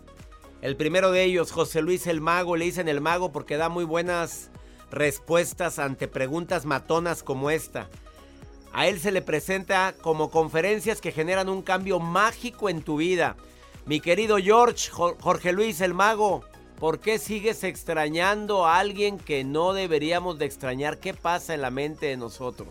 El 0.62 0.78
primero 0.78 1.12
de 1.12 1.24
ellos, 1.24 1.52
José 1.52 1.82
Luis 1.82 2.08
el 2.08 2.22
Mago, 2.22 2.56
le 2.56 2.64
dicen 2.64 2.88
el 2.88 3.02
Mago 3.02 3.34
porque 3.34 3.58
da 3.58 3.68
muy 3.68 3.84
buenas 3.84 4.50
respuestas 4.90 5.80
ante 5.80 6.08
preguntas 6.08 6.64
matonas 6.64 7.24
como 7.24 7.50
esta. 7.50 7.90
A 8.72 8.88
él 8.88 9.02
se 9.02 9.12
le 9.12 9.22
presenta 9.22 9.96
como 10.02 10.32
conferencias 10.32 11.02
que 11.02 11.12
generan 11.12 11.50
un 11.50 11.62
cambio 11.62 12.00
mágico 12.00 12.70
en 12.70 12.84
tu 12.84 12.96
vida. 12.96 13.36
Mi 13.86 14.00
querido 14.00 14.38
George, 14.38 14.92
Jorge 14.92 15.52
Luis 15.52 15.82
el 15.82 15.94
Mago, 15.94 16.46
¿Por 16.80 17.00
qué 17.00 17.18
sigues 17.18 17.64
extrañando 17.64 18.68
a 18.68 18.78
alguien 18.78 19.18
que 19.18 19.44
no 19.44 19.74
deberíamos 19.74 20.38
de 20.38 20.46
extrañar? 20.46 21.00
¿Qué 21.00 21.16
pasa 21.16 21.56
en 21.56 21.62
la 21.62 21.72
mente 21.72 22.06
de 22.06 22.18
nosotros? 22.18 22.68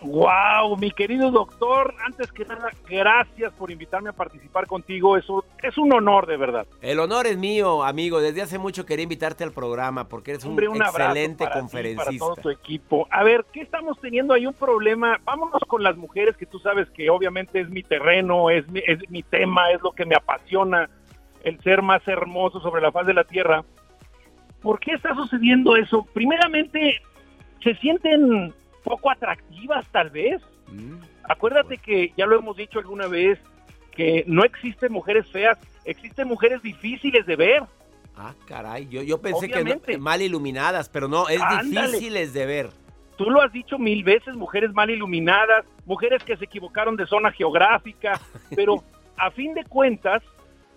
Wow, 0.00 0.76
mi 0.78 0.90
querido 0.90 1.30
doctor, 1.30 1.94
antes 2.04 2.32
que 2.32 2.44
nada, 2.44 2.70
gracias 2.88 3.52
por 3.52 3.70
invitarme 3.70 4.08
a 4.08 4.12
participar 4.12 4.66
contigo. 4.66 5.16
Eso 5.16 5.44
es 5.62 5.76
un 5.78 5.92
honor, 5.92 6.26
de 6.26 6.36
verdad. 6.38 6.66
El 6.80 6.98
honor 6.98 7.26
es 7.26 7.36
mío, 7.36 7.84
amigo. 7.84 8.20
Desde 8.20 8.42
hace 8.42 8.58
mucho 8.58 8.84
quería 8.86 9.04
invitarte 9.04 9.44
al 9.44 9.52
programa 9.52 10.08
porque 10.08 10.32
eres 10.32 10.44
un, 10.44 10.58
excelente 10.58 11.44
conferencista. 11.52 12.04
para 12.04 12.18
todo 12.18 12.36
tu 12.36 12.50
equipo. 12.50 13.06
A 13.10 13.22
ver, 13.22 13.44
¿qué 13.52 13.60
estamos 13.60 14.00
teniendo 14.00 14.34
ahí 14.34 14.46
un 14.46 14.54
problema? 14.54 15.20
Vámonos 15.24 15.62
con 15.68 15.82
las 15.82 15.96
mujeres, 15.96 16.36
que 16.36 16.46
tú 16.46 16.58
sabes 16.58 16.88
que 16.90 17.08
obviamente 17.10 17.60
es 17.60 17.68
mi 17.68 17.82
terreno, 17.82 18.50
es 18.50 18.64
es 18.86 18.98
mi 19.10 19.22
tema, 19.22 19.70
es 19.70 19.82
lo 19.82 19.92
que 19.92 20.06
me 20.06 20.16
apasiona 20.16 20.88
el 21.42 21.60
ser 21.62 21.82
más 21.82 22.06
hermoso 22.06 22.60
sobre 22.60 22.82
la 22.82 22.92
faz 22.92 23.06
de 23.06 23.14
la 23.14 23.24
tierra. 23.24 23.64
¿Por 24.60 24.78
qué 24.78 24.92
está 24.92 25.14
sucediendo 25.14 25.76
eso? 25.76 26.06
Primeramente, 26.12 27.00
se 27.62 27.74
sienten 27.76 28.54
poco 28.84 29.10
atractivas 29.10 29.86
tal 29.90 30.10
vez. 30.10 30.40
Mm. 30.68 30.98
Acuérdate 31.28 31.78
que 31.78 32.12
ya 32.16 32.26
lo 32.26 32.38
hemos 32.38 32.56
dicho 32.56 32.78
alguna 32.78 33.06
vez, 33.06 33.38
que 33.94 34.24
no 34.26 34.44
existen 34.44 34.92
mujeres 34.92 35.26
feas, 35.30 35.58
existen 35.84 36.28
mujeres 36.28 36.62
difíciles 36.62 37.26
de 37.26 37.36
ver. 37.36 37.62
Ah, 38.16 38.34
caray, 38.46 38.88
yo, 38.88 39.02
yo 39.02 39.20
pensé 39.20 39.48
que 39.48 39.98
mal 39.98 40.20
iluminadas, 40.20 40.88
pero 40.88 41.08
no, 41.08 41.28
es 41.28 41.40
difíciles 41.64 42.32
de 42.32 42.46
ver. 42.46 42.70
Tú 43.16 43.30
lo 43.30 43.42
has 43.42 43.52
dicho 43.52 43.78
mil 43.78 44.04
veces, 44.04 44.34
mujeres 44.36 44.72
mal 44.72 44.90
iluminadas, 44.90 45.64
mujeres 45.86 46.22
que 46.24 46.36
se 46.36 46.44
equivocaron 46.44 46.96
de 46.96 47.06
zona 47.06 47.30
geográfica, 47.32 48.20
pero 48.56 48.82
a 49.16 49.30
fin 49.30 49.54
de 49.54 49.64
cuentas, 49.64 50.22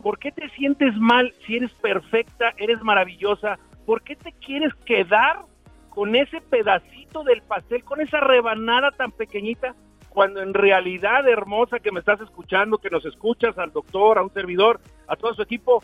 ¿Por 0.05 0.19
qué 0.19 0.31
te 0.31 0.47
sientes 0.49 0.95
mal 0.97 1.33
si 1.47 1.55
eres 1.55 1.73
perfecta, 1.81 2.53
eres 2.57 2.79
maravillosa? 2.83 3.57
¿Por 3.87 4.03
qué 4.03 4.15
te 4.15 4.33
quieres 4.33 4.71
quedar 4.85 5.45
con 5.89 6.15
ese 6.15 6.41
pedacito 6.41 7.23
del 7.23 7.41
pastel, 7.41 7.83
con 7.83 7.99
esa 7.99 8.19
rebanada 8.19 8.91
tan 8.91 9.11
pequeñita, 9.11 9.73
cuando 10.09 10.43
en 10.43 10.53
realidad, 10.53 11.27
hermosa, 11.27 11.79
que 11.79 11.91
me 11.91 12.01
estás 12.01 12.21
escuchando, 12.21 12.77
que 12.77 12.91
nos 12.91 13.03
escuchas, 13.03 13.57
al 13.57 13.71
doctor, 13.71 14.19
a 14.19 14.21
un 14.21 14.31
servidor, 14.31 14.79
a 15.07 15.15
todo 15.15 15.33
su 15.33 15.41
equipo, 15.41 15.81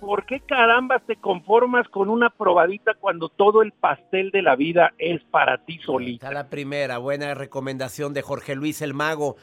¿por 0.00 0.24
qué 0.24 0.40
carambas 0.40 1.02
te 1.06 1.16
conformas 1.16 1.86
con 1.88 2.08
una 2.08 2.30
probadita 2.30 2.94
cuando 2.94 3.28
todo 3.28 3.60
el 3.60 3.72
pastel 3.72 4.30
de 4.30 4.40
la 4.40 4.56
vida 4.56 4.94
es 4.96 5.22
para 5.24 5.58
ti 5.58 5.78
solita? 5.84 6.26
Está 6.26 6.32
la 6.32 6.48
primera, 6.48 6.96
buena 6.96 7.34
recomendación 7.34 8.14
de 8.14 8.22
Jorge 8.22 8.54
Luis 8.54 8.80
el 8.80 8.94
Mago. 8.94 9.36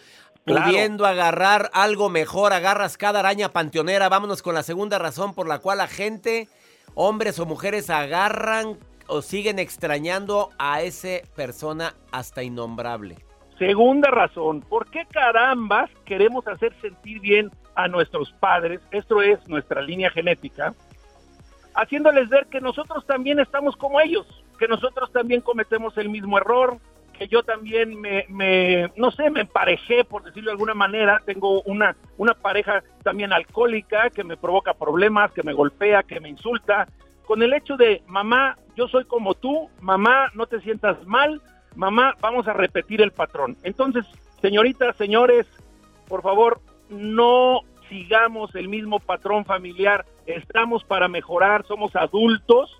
Pudiendo 0.47 1.05
agarrar 1.05 1.69
algo 1.73 2.09
mejor, 2.09 2.53
agarras 2.53 2.97
cada 2.97 3.19
araña 3.19 3.49
panteonera. 3.49 4.07
Vámonos 4.07 4.41
con 4.41 4.53
la 4.53 4.63
segunda 4.63 4.97
razón 4.97 5.33
por 5.33 5.45
la 5.45 5.59
cual 5.59 5.79
la 5.79 5.87
gente, 5.87 6.47
hombres 6.95 7.37
o 7.39 7.45
mujeres, 7.45 7.89
agarran 7.89 8.77
o 9.07 9.21
siguen 9.21 9.59
extrañando 9.59 10.51
a 10.57 10.81
esa 10.83 11.19
persona 11.35 11.95
hasta 12.13 12.43
innombrable. 12.43 13.17
Segunda 13.57 14.09
razón, 14.09 14.61
¿por 14.61 14.89
qué 14.89 15.05
carambas 15.11 15.89
queremos 16.05 16.47
hacer 16.47 16.73
sentir 16.79 17.19
bien 17.19 17.51
a 17.75 17.89
nuestros 17.89 18.31
padres? 18.39 18.79
Esto 18.91 19.21
es 19.21 19.45
nuestra 19.49 19.81
línea 19.81 20.09
genética, 20.11 20.73
haciéndoles 21.73 22.29
ver 22.29 22.45
que 22.45 22.61
nosotros 22.61 23.05
también 23.05 23.39
estamos 23.39 23.75
como 23.75 23.99
ellos, 23.99 24.25
que 24.57 24.69
nosotros 24.69 25.11
también 25.11 25.41
cometemos 25.41 25.97
el 25.97 26.07
mismo 26.07 26.37
error, 26.37 26.77
que 27.17 27.27
yo 27.27 27.43
también 27.43 27.99
me, 27.99 28.91
no 28.95 29.11
sé, 29.11 29.29
me 29.29 29.41
emparejé, 29.41 30.03
por 30.03 30.23
decirlo 30.23 30.49
de 30.49 30.53
alguna 30.53 30.73
manera. 30.73 31.21
Tengo 31.25 31.61
una, 31.63 31.95
una 32.17 32.33
pareja 32.33 32.83
también 33.03 33.33
alcohólica 33.33 34.09
que 34.09 34.23
me 34.23 34.37
provoca 34.37 34.73
problemas, 34.73 35.31
que 35.31 35.43
me 35.43 35.53
golpea, 35.53 36.03
que 36.03 36.19
me 36.19 36.29
insulta. 36.29 36.87
Con 37.25 37.41
el 37.41 37.53
hecho 37.53 37.75
de, 37.75 38.03
mamá, 38.07 38.57
yo 38.75 38.87
soy 38.87 39.05
como 39.05 39.33
tú, 39.33 39.69
mamá, 39.81 40.31
no 40.33 40.45
te 40.45 40.61
sientas 40.61 41.05
mal, 41.05 41.41
mamá, 41.75 42.13
vamos 42.21 42.47
a 42.47 42.53
repetir 42.53 43.01
el 43.01 43.11
patrón. 43.11 43.57
Entonces, 43.63 44.05
señoritas, 44.41 44.95
señores, 44.95 45.47
por 46.07 46.21
favor, 46.21 46.61
no 46.89 47.61
sigamos 47.89 48.53
el 48.55 48.69
mismo 48.69 48.99
patrón 48.99 49.45
familiar, 49.45 50.05
estamos 50.25 50.83
para 50.83 51.07
mejorar, 51.07 51.65
somos 51.65 51.95
adultos 51.95 52.79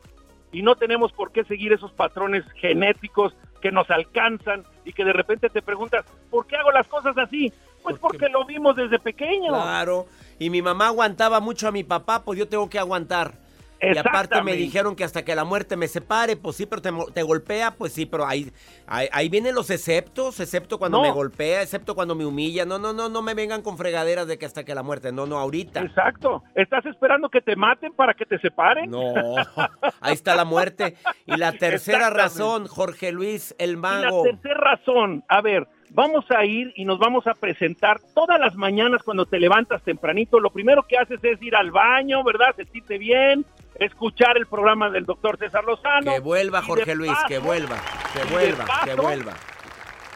y 0.51 0.61
no 0.61 0.75
tenemos 0.75 1.11
por 1.11 1.31
qué 1.31 1.43
seguir 1.43 1.73
esos 1.73 1.91
patrones 1.91 2.45
genéticos 2.53 3.35
que 3.61 3.71
nos 3.71 3.89
alcanzan 3.89 4.63
y 4.85 4.93
que 4.93 5.03
de 5.03 5.13
repente 5.13 5.49
te 5.49 5.61
preguntas, 5.61 6.05
¿por 6.29 6.45
qué 6.47 6.55
hago 6.55 6.71
las 6.71 6.87
cosas 6.87 7.17
así? 7.17 7.51
Pues 7.83 7.97
porque 7.99 8.29
lo 8.29 8.45
vimos 8.45 8.75
desde 8.75 8.99
pequeño. 8.99 9.49
Claro, 9.49 10.07
y 10.39 10.49
mi 10.49 10.61
mamá 10.61 10.87
aguantaba 10.87 11.39
mucho 11.39 11.67
a 11.67 11.71
mi 11.71 11.83
papá, 11.83 12.23
pues 12.23 12.37
yo 12.37 12.47
tengo 12.47 12.69
que 12.69 12.79
aguantar. 12.79 13.46
Y 13.81 13.97
aparte 13.97 14.41
me 14.41 14.53
dijeron 14.53 14.95
que 14.95 15.03
hasta 15.03 15.23
que 15.23 15.35
la 15.35 15.43
muerte 15.43 15.75
me 15.77 15.87
separe, 15.87 16.35
pues 16.35 16.55
sí, 16.55 16.65
pero 16.65 16.81
te, 16.81 16.91
te 17.13 17.21
golpea, 17.23 17.71
pues 17.71 17.93
sí, 17.93 18.05
pero 18.05 18.25
ahí, 18.25 18.51
ahí, 18.87 19.07
ahí 19.11 19.29
vienen 19.29 19.53
los 19.55 19.69
exceptos, 19.69 20.39
excepto 20.39 20.77
cuando 20.79 20.97
No. 20.97 21.03
me 21.03 21.11
golpea, 21.11 21.61
excepto 21.61 21.95
cuando 21.95 22.15
me 22.15 22.25
humilla. 22.25 22.65
No, 22.65 22.79
no, 22.79 22.93
no, 22.93 23.09
no 23.09 23.21
me 23.21 23.33
vengan 23.33 23.61
con 23.61 23.77
fregaderas 23.77 24.27
de 24.27 24.37
que 24.37 24.45
hasta 24.45 24.63
que 24.63 24.73
la 24.75 24.83
muerte. 24.83 25.11
No, 25.11 25.25
no, 25.25 25.37
ahorita. 25.37 25.81
Exacto. 25.81 26.43
¿Estás 26.55 26.85
esperando 26.85 27.29
que 27.29 27.41
te 27.41 27.55
maten 27.55 27.93
para 27.93 28.13
que 28.13 28.25
te 28.25 28.39
separen? 28.39 28.89
No, 28.89 29.13
ahí 30.01 30.13
está 30.13 30.35
la 30.35 30.45
muerte. 30.45 30.95
Y 31.25 31.35
la 31.37 31.51
tercera 31.53 32.09
razón, 32.09 32.67
Jorge 32.67 33.11
Luis 33.11 33.55
el 33.59 33.71
Y 33.71 33.73
la 33.75 33.79
Mago. 33.79 34.23
tercera 34.23 34.55
razón, 34.59 35.23
a 35.27 35.41
ver, 35.41 35.67
vamos 35.91 36.25
a 36.31 36.43
ir 36.45 36.73
y 36.75 36.85
nos 36.85 36.99
vamos 36.99 37.25
a 37.27 37.33
presentar 37.33 37.99
todas 38.15 38.39
las 38.39 38.55
mañanas 38.55 39.03
cuando 39.03 39.25
te 39.25 39.39
levantas 39.39 39.81
tempranito. 39.83 40.39
Lo 40.39 40.49
primero 40.49 40.83
que 40.87 40.97
haces 40.97 41.19
es 41.23 41.41
ir 41.41 41.55
al 41.55 41.71
baño, 41.71 42.23
¿verdad? 42.23 42.55
Sentirte 42.55 42.97
bien, 42.97 43.45
escuchar 43.79 44.37
el 44.37 44.45
programa 44.47 44.89
del 44.89 45.05
doctor 45.05 45.37
César 45.37 45.63
Lozano. 45.63 46.11
Que 46.11 46.19
vuelva 46.19 46.61
Jorge 46.61 46.95
Luis, 46.95 47.11
que 47.27 47.39
vuelva, 47.39 47.77
que 48.13 48.23
vuelva, 48.33 48.65
que 48.85 48.93
vuelva. 48.95 49.33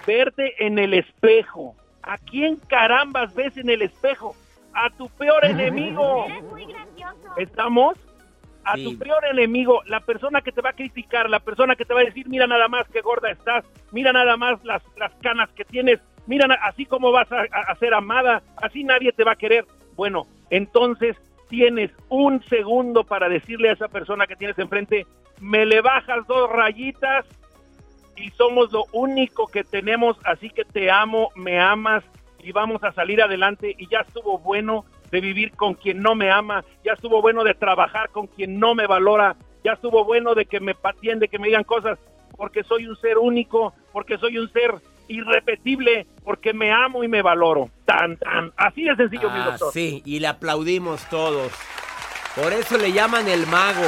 Verte 0.05 0.65
en 0.65 0.79
el 0.79 0.93
espejo. 0.93 1.75
¿A 2.03 2.17
quién 2.17 2.55
carambas 2.67 3.33
ves 3.35 3.55
en 3.57 3.69
el 3.69 3.81
espejo? 3.83 4.35
A 4.73 4.89
tu 4.89 5.07
peor 5.09 5.45
enemigo. 5.45 6.25
¿Estamos? 7.37 7.97
A 8.63 8.75
Sí. 8.75 8.83
tu 8.83 8.99
peor 8.99 9.25
enemigo, 9.25 9.81
la 9.87 10.01
persona 10.01 10.41
que 10.41 10.51
te 10.51 10.61
va 10.61 10.69
a 10.69 10.73
criticar, 10.73 11.29
la 11.29 11.39
persona 11.39 11.75
que 11.75 11.83
te 11.83 11.93
va 11.95 12.01
a 12.01 12.05
decir, 12.05 12.27
mira 12.29 12.45
nada 12.45 12.67
más 12.67 12.87
qué 12.89 13.01
gorda 13.01 13.31
estás, 13.31 13.65
mira 13.91 14.13
nada 14.13 14.37
más 14.37 14.63
las, 14.63 14.83
las 14.97 15.11
canas 15.15 15.49
que 15.53 15.65
tienes, 15.65 15.99
mira 16.27 16.45
así 16.63 16.85
como 16.85 17.11
vas 17.11 17.31
a, 17.31 17.41
a- 17.41 17.71
a 17.71 17.75
ser 17.77 17.93
amada, 17.95 18.43
así 18.57 18.83
nadie 18.83 19.11
te 19.13 19.23
va 19.23 19.31
a 19.31 19.35
querer. 19.35 19.65
Bueno, 19.95 20.27
entonces 20.51 21.17
tienes 21.51 21.91
un 22.07 22.41
segundo 22.45 23.03
para 23.03 23.27
decirle 23.27 23.69
a 23.69 23.73
esa 23.73 23.89
persona 23.89 24.25
que 24.25 24.37
tienes 24.37 24.57
enfrente, 24.57 25.05
me 25.41 25.65
le 25.65 25.81
bajas 25.81 26.25
dos 26.25 26.49
rayitas 26.49 27.25
y 28.15 28.29
somos 28.29 28.71
lo 28.71 28.85
único 28.93 29.47
que 29.47 29.65
tenemos, 29.65 30.17
así 30.23 30.49
que 30.49 30.63
te 30.63 30.89
amo, 30.89 31.29
me 31.35 31.59
amas 31.59 32.05
y 32.39 32.53
vamos 32.53 32.81
a 32.85 32.93
salir 32.93 33.21
adelante. 33.21 33.75
Y 33.77 33.87
ya 33.89 33.99
estuvo 33.99 34.39
bueno 34.39 34.85
de 35.11 35.19
vivir 35.19 35.51
con 35.51 35.73
quien 35.73 36.01
no 36.01 36.15
me 36.15 36.31
ama, 36.31 36.63
ya 36.85 36.93
estuvo 36.93 37.21
bueno 37.21 37.43
de 37.43 37.53
trabajar 37.53 38.09
con 38.11 38.27
quien 38.27 38.57
no 38.57 38.73
me 38.73 38.87
valora, 38.87 39.35
ya 39.61 39.73
estuvo 39.73 40.05
bueno 40.05 40.35
de 40.35 40.45
que 40.45 40.61
me 40.61 40.73
patien, 40.73 41.19
de 41.19 41.27
que 41.27 41.37
me 41.37 41.47
digan 41.47 41.65
cosas, 41.65 41.99
porque 42.37 42.63
soy 42.63 42.87
un 42.87 42.95
ser 42.95 43.17
único, 43.17 43.73
porque 43.91 44.17
soy 44.17 44.37
un 44.37 44.49
ser 44.53 44.73
irrepetible, 45.11 46.07
porque 46.23 46.53
me 46.53 46.71
amo 46.71 47.03
y 47.03 47.07
me 47.07 47.21
valoro. 47.21 47.69
Tan, 47.85 48.17
tan. 48.17 48.51
Así 48.57 48.83
de 48.83 48.95
sencillo, 48.95 49.29
mi 49.29 49.39
Ah, 49.39 49.45
doctor. 49.51 49.73
sí, 49.73 50.01
y 50.05 50.19
le 50.19 50.27
aplaudimos 50.27 51.07
todos. 51.09 51.51
Por 52.35 52.53
eso 52.53 52.77
le 52.77 52.91
llaman 52.93 53.27
el 53.27 53.45
mago. 53.47 53.87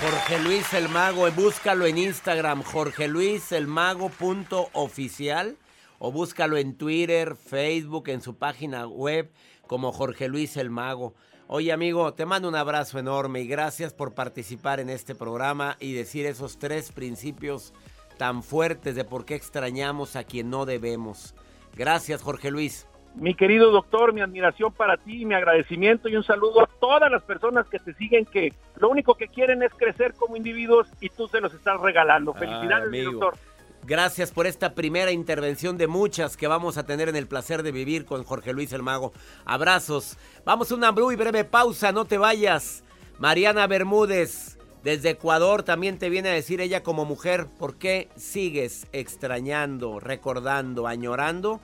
Jorge 0.00 0.38
Luis 0.38 0.72
el 0.74 0.88
Mago, 0.88 1.28
búscalo 1.32 1.84
en 1.84 1.98
Instagram, 1.98 2.62
Jorge 2.62 3.08
Luis 3.08 3.50
el 3.50 3.66
Mago 3.66 4.10
punto 4.10 4.68
oficial, 4.72 5.56
o 5.98 6.12
búscalo 6.12 6.56
en 6.56 6.76
Twitter, 6.78 7.34
Facebook, 7.34 8.08
en 8.08 8.20
su 8.22 8.36
página 8.38 8.86
web 8.86 9.28
como 9.66 9.90
Jorge 9.90 10.28
Luis 10.28 10.56
el 10.56 10.70
Mago. 10.70 11.14
Oye 11.48 11.72
amigo, 11.72 12.14
te 12.14 12.26
mando 12.26 12.48
un 12.48 12.54
abrazo 12.54 13.00
enorme 13.00 13.40
y 13.40 13.48
gracias 13.48 13.92
por 13.92 14.14
participar 14.14 14.78
en 14.78 14.88
este 14.88 15.16
programa 15.16 15.76
y 15.80 15.94
decir 15.94 16.26
esos 16.26 16.60
tres 16.60 16.92
principios 16.92 17.72
tan 18.18 18.42
fuertes 18.42 18.94
de 18.94 19.04
por 19.04 19.24
qué 19.24 19.34
extrañamos 19.34 20.16
a 20.16 20.24
quien 20.24 20.50
no 20.50 20.66
debemos. 20.66 21.34
Gracias 21.74 22.22
Jorge 22.22 22.50
Luis. 22.50 22.86
Mi 23.14 23.34
querido 23.34 23.70
doctor, 23.70 24.12
mi 24.12 24.20
admiración 24.20 24.72
para 24.72 24.96
ti, 24.96 25.24
mi 25.24 25.34
agradecimiento 25.34 26.08
y 26.08 26.16
un 26.16 26.22
saludo 26.22 26.60
a 26.60 26.68
todas 26.80 27.10
las 27.10 27.22
personas 27.22 27.66
que 27.68 27.78
te 27.78 27.94
siguen 27.94 28.26
que 28.26 28.52
lo 28.76 28.90
único 28.90 29.14
que 29.14 29.28
quieren 29.28 29.62
es 29.62 29.72
crecer 29.74 30.14
como 30.14 30.36
individuos 30.36 30.86
y 31.00 31.08
tú 31.08 31.26
se 31.26 31.40
los 31.40 31.52
estás 31.54 31.80
regalando. 31.80 32.34
Felicidades, 32.34 32.90
mi 32.90 33.00
amigo. 33.00 33.12
doctor. 33.20 33.38
Gracias 33.84 34.32
por 34.32 34.46
esta 34.46 34.74
primera 34.74 35.12
intervención 35.12 35.78
de 35.78 35.86
muchas 35.86 36.36
que 36.36 36.46
vamos 36.46 36.76
a 36.76 36.84
tener 36.84 37.08
en 37.08 37.16
el 37.16 37.26
placer 37.26 37.62
de 37.62 37.72
vivir 37.72 38.04
con 38.04 38.22
Jorge 38.22 38.52
Luis 38.52 38.72
el 38.72 38.82
Mago. 38.82 39.12
Abrazos. 39.46 40.18
Vamos 40.44 40.70
a 40.70 40.74
una 40.74 40.92
muy 40.92 41.16
breve 41.16 41.44
pausa, 41.44 41.90
no 41.90 42.04
te 42.04 42.18
vayas. 42.18 42.84
Mariana 43.18 43.66
Bermúdez, 43.66 44.57
desde 44.82 45.10
Ecuador, 45.10 45.62
también 45.62 45.98
te 45.98 46.08
viene 46.08 46.28
a 46.28 46.32
decir 46.32 46.60
ella 46.60 46.82
como 46.82 47.04
mujer, 47.04 47.46
¿por 47.46 47.76
qué 47.76 48.08
sigues 48.16 48.86
extrañando, 48.92 50.00
recordando, 50.00 50.86
añorando 50.86 51.60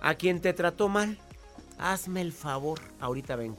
a 0.00 0.14
quien 0.14 0.40
te 0.40 0.52
trató 0.52 0.88
mal? 0.88 1.18
Hazme 1.78 2.20
el 2.20 2.32
favor. 2.32 2.80
Ahorita 3.00 3.36
vengo. 3.36 3.58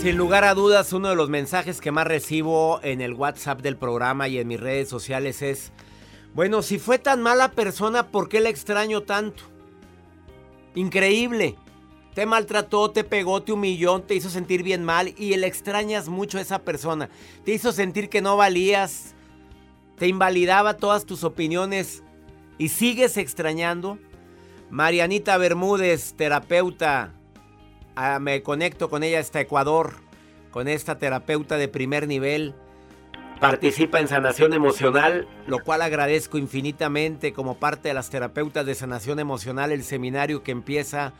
Sin 0.00 0.16
lugar 0.16 0.44
a 0.44 0.54
dudas, 0.54 0.92
uno 0.92 1.08
de 1.08 1.16
los 1.16 1.28
mensajes 1.30 1.80
que 1.80 1.90
más 1.90 2.06
recibo 2.06 2.78
en 2.84 3.00
el 3.00 3.14
WhatsApp 3.14 3.60
del 3.60 3.76
programa 3.76 4.28
y 4.28 4.38
en 4.38 4.46
mis 4.46 4.60
redes 4.60 4.88
sociales 4.88 5.42
es, 5.42 5.72
bueno, 6.32 6.62
si 6.62 6.78
fue 6.78 6.98
tan 6.98 7.22
mala 7.22 7.50
persona, 7.50 8.08
¿por 8.08 8.28
qué 8.28 8.38
la 8.40 8.48
extraño 8.48 9.02
tanto? 9.02 9.42
Increíble. 10.76 11.56
Te 12.14 12.24
maltrató, 12.24 12.92
te 12.92 13.02
pegó, 13.02 13.42
te 13.42 13.52
humilló, 13.52 14.00
te 14.00 14.14
hizo 14.14 14.30
sentir 14.30 14.62
bien 14.62 14.84
mal 14.84 15.12
y 15.18 15.34
le 15.36 15.46
extrañas 15.46 16.08
mucho 16.08 16.38
a 16.38 16.42
esa 16.42 16.60
persona. 16.60 17.10
Te 17.44 17.52
hizo 17.52 17.72
sentir 17.72 18.08
que 18.08 18.22
no 18.22 18.36
valías, 18.36 19.14
te 19.98 20.06
invalidaba 20.06 20.76
todas 20.76 21.04
tus 21.04 21.24
opiniones 21.24 22.04
y 22.58 22.68
sigues 22.68 23.16
extrañando. 23.16 23.98
Marianita 24.70 25.36
Bermúdez, 25.36 26.14
terapeuta, 26.14 27.15
ah, 27.96 28.18
me 28.20 28.42
conecto 28.42 28.88
con 28.88 29.02
ella 29.02 29.18
hasta 29.18 29.40
Ecuador, 29.40 29.94
con 30.50 30.68
esta 30.68 30.98
terapeuta 30.98 31.56
de 31.56 31.68
primer 31.68 32.06
nivel. 32.06 32.54
Participa 33.40 34.00
en 34.00 34.08
sanación 34.08 34.54
emocional, 34.54 35.28
lo 35.46 35.58
cual 35.58 35.82
agradezco 35.82 36.38
infinitamente 36.38 37.32
como 37.32 37.58
parte 37.58 37.88
de 37.88 37.94
las 37.94 38.08
terapeutas 38.08 38.64
de 38.64 38.74
sanación 38.74 39.18
emocional, 39.18 39.72
el 39.72 39.82
seminario 39.82 40.42
que 40.42 40.52
empieza 40.52 41.12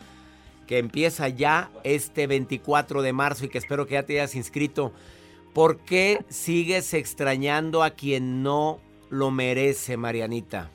que 0.67 0.79
empieza 0.79 1.29
ya 1.29 1.71
este 1.85 2.27
24 2.27 3.03
de 3.03 3.13
marzo 3.13 3.45
y 3.45 3.49
que 3.49 3.59
espero 3.59 3.87
que 3.87 3.95
ya 3.95 4.03
te 4.03 4.15
hayas 4.15 4.35
inscrito. 4.35 4.93
¿Por 5.55 5.79
qué 5.79 6.25
sigues 6.29 6.93
extrañando 6.93 7.83
a 7.83 7.91
quien 7.91 8.43
no 8.43 8.79
lo 9.09 9.31
merece, 9.31 9.97
Marianita? 9.97 10.71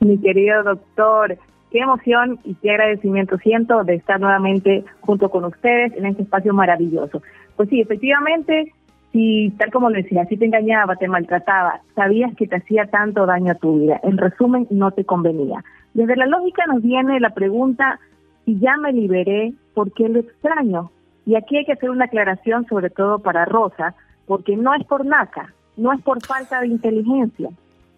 Mi 0.00 0.18
querido 0.18 0.62
doctor, 0.62 1.36
qué 1.70 1.80
emoción 1.80 2.38
y 2.44 2.54
qué 2.56 2.70
agradecimiento 2.70 3.38
siento 3.38 3.84
de 3.84 3.94
estar 3.94 4.20
nuevamente 4.20 4.84
junto 5.00 5.30
con 5.30 5.44
ustedes 5.44 5.92
en 5.96 6.06
este 6.06 6.22
espacio 6.22 6.52
maravilloso. 6.52 7.22
Pues 7.56 7.68
sí, 7.68 7.80
efectivamente, 7.80 8.72
si 9.12 9.52
tal 9.58 9.70
como 9.70 9.90
lo 9.90 9.96
decía, 9.96 10.24
si 10.26 10.36
te 10.36 10.46
engañaba, 10.46 10.96
te 10.96 11.08
maltrataba, 11.08 11.80
sabías 11.94 12.34
que 12.36 12.46
te 12.46 12.56
hacía 12.56 12.86
tanto 12.86 13.26
daño 13.26 13.52
a 13.52 13.56
tu 13.56 13.80
vida, 13.80 14.00
en 14.02 14.18
resumen, 14.18 14.66
no 14.70 14.90
te 14.90 15.04
convenía. 15.04 15.64
Desde 15.94 16.16
la 16.16 16.26
lógica 16.26 16.66
nos 16.66 16.82
viene 16.82 17.18
la 17.20 17.30
pregunta, 17.30 17.98
si 18.44 18.58
ya 18.58 18.76
me 18.76 18.92
liberé, 18.92 19.52
¿por 19.74 19.92
qué 19.92 20.08
lo 20.08 20.20
extraño? 20.20 20.90
Y 21.26 21.34
aquí 21.34 21.56
hay 21.56 21.64
que 21.64 21.72
hacer 21.72 21.90
una 21.90 22.06
aclaración, 22.06 22.66
sobre 22.66 22.90
todo 22.90 23.18
para 23.18 23.44
Rosa, 23.44 23.94
porque 24.26 24.56
no 24.56 24.74
es 24.74 24.84
por 24.84 25.04
naca, 25.04 25.52
no 25.76 25.92
es 25.92 26.00
por 26.02 26.24
falta 26.24 26.60
de 26.60 26.68
inteligencia. 26.68 27.50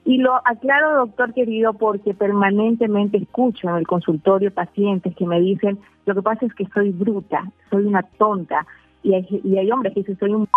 Y 0.04 0.18
lo 0.18 0.34
aclaro, 0.44 0.96
doctor 0.96 1.32
querido, 1.32 1.74
porque 1.74 2.12
permanentemente 2.12 3.18
escucho 3.18 3.68
en 3.68 3.76
el 3.76 3.86
consultorio 3.86 4.52
pacientes 4.52 5.14
que 5.14 5.26
me 5.26 5.40
dicen, 5.40 5.78
lo 6.06 6.14
que 6.14 6.22
pasa 6.22 6.46
es 6.46 6.54
que 6.54 6.66
soy 6.74 6.90
bruta, 6.90 7.50
soy 7.70 7.84
una 7.84 8.02
tonta, 8.02 8.66
y 9.04 9.14
hay, 9.14 9.40
y 9.44 9.58
hay 9.58 9.70
hombres 9.70 9.94
que 9.94 10.00
dicen, 10.00 10.18
soy 10.18 10.30
un 10.32 10.48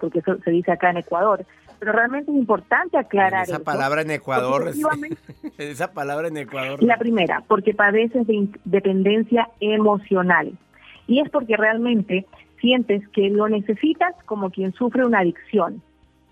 porque 0.00 0.18
eso 0.18 0.36
se 0.44 0.50
dice 0.50 0.72
acá 0.72 0.90
en 0.90 0.98
Ecuador. 0.98 1.44
Pero 1.78 1.92
realmente 1.92 2.30
es 2.30 2.36
importante 2.36 2.96
aclarar 2.98 3.44
Esa 3.44 3.56
eso, 3.56 3.64
palabra 3.64 4.02
en 4.02 4.10
Ecuador. 4.10 4.70
Esa 5.58 5.92
palabra 5.92 6.28
en 6.28 6.36
Ecuador. 6.36 6.82
la 6.82 6.96
primera, 6.96 7.42
porque 7.46 7.74
padeces 7.74 8.26
de 8.26 8.48
dependencia 8.64 9.48
emocional. 9.60 10.52
Y 11.06 11.20
es 11.20 11.30
porque 11.30 11.56
realmente 11.56 12.26
sientes 12.60 13.06
que 13.08 13.28
lo 13.28 13.48
necesitas 13.48 14.14
como 14.24 14.50
quien 14.50 14.72
sufre 14.72 15.04
una 15.04 15.20
adicción. 15.20 15.82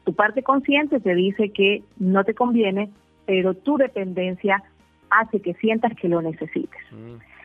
Tu 0.04 0.14
parte 0.14 0.42
consciente 0.42 1.00
te 1.00 1.14
dice 1.14 1.50
que 1.50 1.82
no 1.98 2.24
te 2.24 2.34
conviene, 2.34 2.90
pero 3.26 3.54
tu 3.54 3.76
dependencia 3.76 4.62
hace 5.10 5.40
que 5.40 5.54
sientas 5.54 5.92
que 5.94 6.08
lo 6.08 6.22
necesites. 6.22 6.80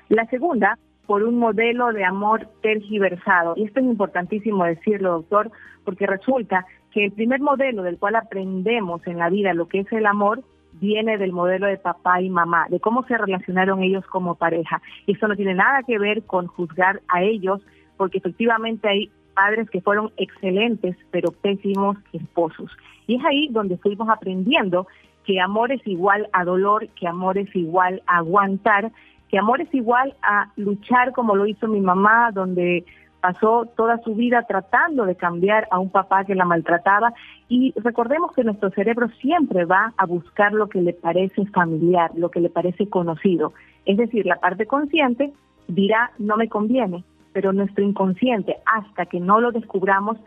La 0.09 0.25
segunda, 0.27 0.77
por 1.05 1.23
un 1.23 1.37
modelo 1.37 1.93
de 1.93 2.03
amor 2.03 2.47
tergiversado. 2.61 3.53
Y 3.55 3.63
esto 3.63 3.79
es 3.79 3.85
importantísimo 3.85 4.65
decirlo, 4.65 5.13
doctor, 5.13 5.51
porque 5.83 6.05
resulta 6.05 6.65
que 6.91 7.05
el 7.05 7.11
primer 7.11 7.39
modelo 7.39 7.83
del 7.83 7.97
cual 7.97 8.15
aprendemos 8.15 9.05
en 9.07 9.17
la 9.17 9.29
vida 9.29 9.53
lo 9.53 9.67
que 9.67 9.79
es 9.79 9.91
el 9.91 10.05
amor 10.05 10.43
viene 10.73 11.17
del 11.17 11.31
modelo 11.31 11.65
de 11.67 11.77
papá 11.77 12.21
y 12.21 12.29
mamá, 12.29 12.67
de 12.69 12.79
cómo 12.79 13.03
se 13.03 13.17
relacionaron 13.17 13.81
ellos 13.81 14.05
como 14.07 14.35
pareja. 14.35 14.81
Y 15.05 15.13
eso 15.13 15.27
no 15.27 15.35
tiene 15.35 15.55
nada 15.55 15.81
que 15.83 15.97
ver 15.97 16.23
con 16.23 16.47
juzgar 16.47 17.01
a 17.07 17.23
ellos, 17.23 17.61
porque 17.95 18.19
efectivamente 18.19 18.87
hay 18.87 19.09
padres 19.37 19.69
que 19.69 19.81
fueron 19.81 20.11
excelentes, 20.17 20.97
pero 21.11 21.31
pésimos 21.31 21.95
esposos. 22.11 22.71
Y 23.05 23.17
es 23.17 23.25
ahí 23.25 23.49
donde 23.51 23.77
fuimos 23.77 24.09
aprendiendo 24.09 24.87
que 25.25 25.39
amor 25.39 25.71
es 25.71 25.85
igual 25.85 26.27
a 26.33 26.43
dolor, 26.43 26.87
que 26.95 27.07
amor 27.07 27.37
es 27.37 27.55
igual 27.55 28.01
a 28.07 28.17
aguantar, 28.17 28.91
que 29.29 29.37
amor 29.37 29.61
es 29.61 29.71
igual 29.75 30.15
a 30.23 30.51
luchar 30.55 31.11
como 31.11 31.35
lo 31.35 31.45
hizo 31.45 31.67
mi 31.67 31.81
mamá, 31.81 32.31
donde 32.33 32.83
pasó 33.21 33.67
toda 33.75 33.99
su 34.03 34.15
vida 34.15 34.43
tratando 34.47 35.05
de 35.05 35.15
cambiar 35.15 35.67
a 35.69 35.77
un 35.77 35.91
papá 35.91 36.25
que 36.25 36.33
la 36.33 36.45
maltrataba. 36.45 37.13
Y 37.47 37.73
recordemos 37.75 38.31
que 38.33 38.43
nuestro 38.43 38.71
cerebro 38.71 39.09
siempre 39.21 39.65
va 39.65 39.93
a 39.97 40.05
buscar 40.07 40.53
lo 40.53 40.67
que 40.67 40.81
le 40.81 40.93
parece 40.93 41.45
familiar, 41.47 42.09
lo 42.15 42.31
que 42.31 42.39
le 42.39 42.49
parece 42.49 42.89
conocido. 42.89 43.53
Es 43.85 43.97
decir, 43.97 44.25
la 44.25 44.37
parte 44.37 44.65
consciente 44.65 45.31
dirá, 45.67 46.11
no 46.17 46.37
me 46.37 46.47
conviene, 46.47 47.03
pero 47.37 47.53
nuestro 47.53 47.83
inconsciente, 47.83 48.57
hasta 48.65 49.05
que 49.05 49.19
no 49.19 49.39
lo 49.39 49.51
descubramos, 49.51 50.17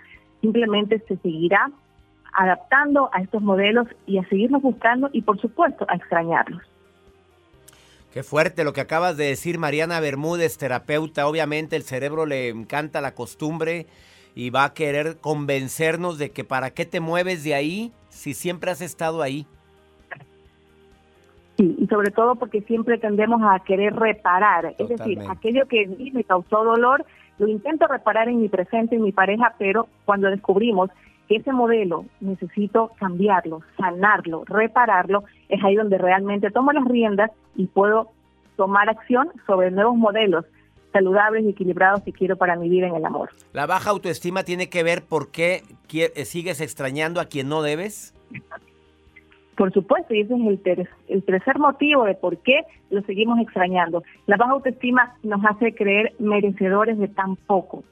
simplemente 0.40 1.02
se 1.08 1.16
seguirá 1.16 1.72
adaptando 2.32 3.10
a 3.12 3.20
estos 3.20 3.42
modelos 3.42 3.88
y 4.06 4.18
a 4.18 4.28
seguirnos 4.28 4.62
buscando 4.62 5.10
y, 5.12 5.22
por 5.22 5.40
supuesto, 5.40 5.84
a 5.88 5.96
extrañarlos. 5.96 6.62
Qué 8.12 8.22
fuerte 8.22 8.62
lo 8.62 8.72
que 8.72 8.80
acabas 8.80 9.16
de 9.16 9.24
decir, 9.24 9.58
Mariana 9.58 9.98
Bermúdez, 9.98 10.56
terapeuta. 10.56 11.26
Obviamente 11.26 11.74
el 11.74 11.82
cerebro 11.82 12.26
le 12.26 12.48
encanta 12.48 13.00
la 13.00 13.16
costumbre 13.16 13.88
y 14.36 14.50
va 14.50 14.62
a 14.62 14.72
querer 14.72 15.16
convencernos 15.16 16.16
de 16.16 16.30
que 16.30 16.44
para 16.44 16.70
qué 16.70 16.86
te 16.86 17.00
mueves 17.00 17.42
de 17.42 17.54
ahí 17.54 17.92
si 18.08 18.34
siempre 18.34 18.70
has 18.70 18.82
estado 18.82 19.20
ahí. 19.20 19.48
Sí, 21.60 21.76
y 21.78 21.86
sobre 21.88 22.10
todo 22.10 22.36
porque 22.36 22.62
siempre 22.62 22.96
tendemos 22.96 23.42
a 23.42 23.58
querer 23.60 23.94
reparar. 23.94 24.74
Es 24.78 24.88
decir, 24.88 25.18
aquello 25.28 25.66
que 25.68 25.84
a 25.84 25.88
mí 25.88 26.10
me 26.10 26.24
causó 26.24 26.64
dolor, 26.64 27.04
lo 27.38 27.48
intento 27.48 27.86
reparar 27.86 28.30
en 28.30 28.40
mi 28.40 28.48
presente, 28.48 28.96
en 28.96 29.02
mi 29.02 29.12
pareja, 29.12 29.54
pero 29.58 29.86
cuando 30.06 30.30
descubrimos 30.30 30.88
que 31.28 31.36
ese 31.36 31.52
modelo 31.52 32.06
necesito 32.20 32.92
cambiarlo, 32.98 33.60
sanarlo, 33.76 34.44
repararlo, 34.46 35.24
es 35.50 35.62
ahí 35.62 35.76
donde 35.76 35.98
realmente 35.98 36.50
tomo 36.50 36.72
las 36.72 36.86
riendas 36.86 37.30
y 37.54 37.66
puedo 37.66 38.10
tomar 38.56 38.88
acción 38.88 39.30
sobre 39.46 39.70
nuevos 39.70 39.96
modelos 39.96 40.46
saludables 40.94 41.44
y 41.44 41.50
equilibrados 41.50 42.02
que 42.02 42.12
quiero 42.14 42.36
para 42.36 42.56
mi 42.56 42.70
vida 42.70 42.86
en 42.86 42.94
el 42.94 43.04
amor. 43.04 43.28
La 43.52 43.66
baja 43.66 43.90
autoestima 43.90 44.44
tiene 44.44 44.70
que 44.70 44.82
ver 44.82 45.04
por 45.04 45.30
qué 45.30 45.62
sigues 46.24 46.62
extrañando 46.62 47.20
a 47.20 47.26
quien 47.26 47.50
no 47.50 47.60
debes. 47.60 48.14
Por 49.60 49.74
supuesto, 49.74 50.14
y 50.14 50.20
ese 50.22 50.32
es 50.36 50.40
el, 50.40 50.58
ter- 50.62 50.88
el 51.08 51.22
tercer 51.22 51.58
motivo 51.58 52.04
de 52.04 52.14
por 52.14 52.38
qué 52.38 52.62
lo 52.88 53.02
seguimos 53.02 53.38
extrañando. 53.40 54.02
La 54.26 54.38
baja 54.38 54.52
autoestima 54.52 55.12
nos 55.22 55.44
hace 55.44 55.74
creer 55.74 56.14
merecedores 56.18 56.98
de 56.98 57.08
tan 57.08 57.36
poco, 57.36 57.84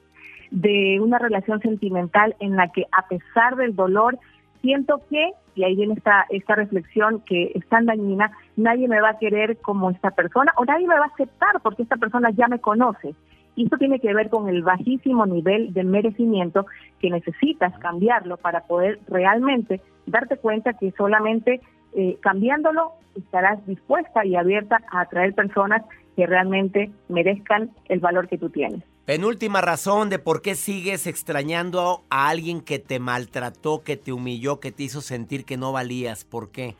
de 0.49 0.99
una 0.99 1.19
relación 1.19 1.61
sentimental 1.61 2.35
en 2.39 2.55
la 2.55 2.69
que 2.69 2.85
a 2.91 3.07
pesar 3.07 3.55
del 3.55 3.75
dolor, 3.75 4.17
siento 4.63 4.99
que, 5.11 5.29
y 5.53 5.63
ahí 5.63 5.75
viene 5.75 5.93
esta, 5.93 6.25
esta 6.31 6.55
reflexión 6.55 7.21
que 7.27 7.51
es 7.53 7.63
tan 7.67 7.85
dañina, 7.85 8.31
nadie 8.57 8.87
me 8.87 8.99
va 8.99 9.09
a 9.09 9.19
querer 9.19 9.57
como 9.57 9.91
esta 9.91 10.09
persona 10.09 10.51
o 10.57 10.65
nadie 10.65 10.87
me 10.87 10.97
va 10.97 11.05
a 11.05 11.09
aceptar 11.09 11.61
porque 11.61 11.83
esta 11.83 11.97
persona 11.97 12.31
ya 12.31 12.47
me 12.47 12.57
conoce. 12.57 13.13
Y 13.59 13.65
esto 13.65 13.75
tiene 13.75 13.99
que 13.99 14.13
ver 14.13 14.29
con 14.29 14.47
el 14.47 14.63
bajísimo 14.63 15.25
nivel 15.25 15.73
de 15.73 15.83
merecimiento 15.83 16.65
que 17.01 17.09
necesitas 17.09 17.77
cambiarlo 17.79 18.37
para 18.37 18.61
poder 18.61 19.01
realmente 19.09 19.81
darte 20.05 20.37
cuenta 20.37 20.75
que 20.75 20.93
solamente 20.97 21.59
eh, 21.91 22.17
cambiándolo 22.21 22.93
estarás 23.17 23.67
dispuesta 23.67 24.25
y 24.25 24.37
abierta 24.37 24.79
a 24.89 25.01
atraer 25.01 25.35
personas 25.35 25.83
que 26.15 26.25
realmente 26.25 26.89
merezcan 27.09 27.71
el 27.89 27.99
valor 27.99 28.29
que 28.29 28.37
tú 28.37 28.49
tienes. 28.49 28.81
Penúltima 29.03 29.59
razón 29.59 30.09
de 30.09 30.19
por 30.19 30.41
qué 30.41 30.55
sigues 30.55 31.05
extrañando 31.05 32.03
a 32.09 32.29
alguien 32.29 32.61
que 32.61 32.79
te 32.79 33.01
maltrató, 33.01 33.83
que 33.83 33.97
te 33.97 34.13
humilló, 34.13 34.61
que 34.61 34.71
te 34.71 34.83
hizo 34.83 35.01
sentir 35.01 35.43
que 35.43 35.57
no 35.57 35.73
valías. 35.73 36.23
¿Por 36.23 36.49
qué? 36.49 36.75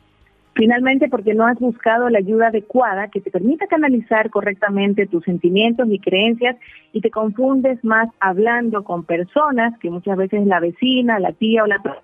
Finalmente, 0.54 1.08
porque 1.08 1.34
no 1.34 1.46
has 1.46 1.58
buscado 1.58 2.10
la 2.10 2.18
ayuda 2.18 2.48
adecuada 2.48 3.08
que 3.08 3.20
te 3.20 3.30
permita 3.30 3.66
canalizar 3.66 4.30
correctamente 4.30 5.06
tus 5.06 5.24
sentimientos 5.24 5.88
y 5.88 5.98
creencias 5.98 6.56
y 6.92 7.00
te 7.00 7.10
confundes 7.10 7.82
más 7.84 8.08
hablando 8.18 8.82
con 8.82 9.04
personas 9.04 9.78
que 9.78 9.90
muchas 9.90 10.16
veces 10.16 10.46
la 10.46 10.60
vecina, 10.60 11.20
la 11.20 11.32
tía 11.32 11.62
o 11.62 11.66
la 11.66 11.80
prima, 11.80 12.02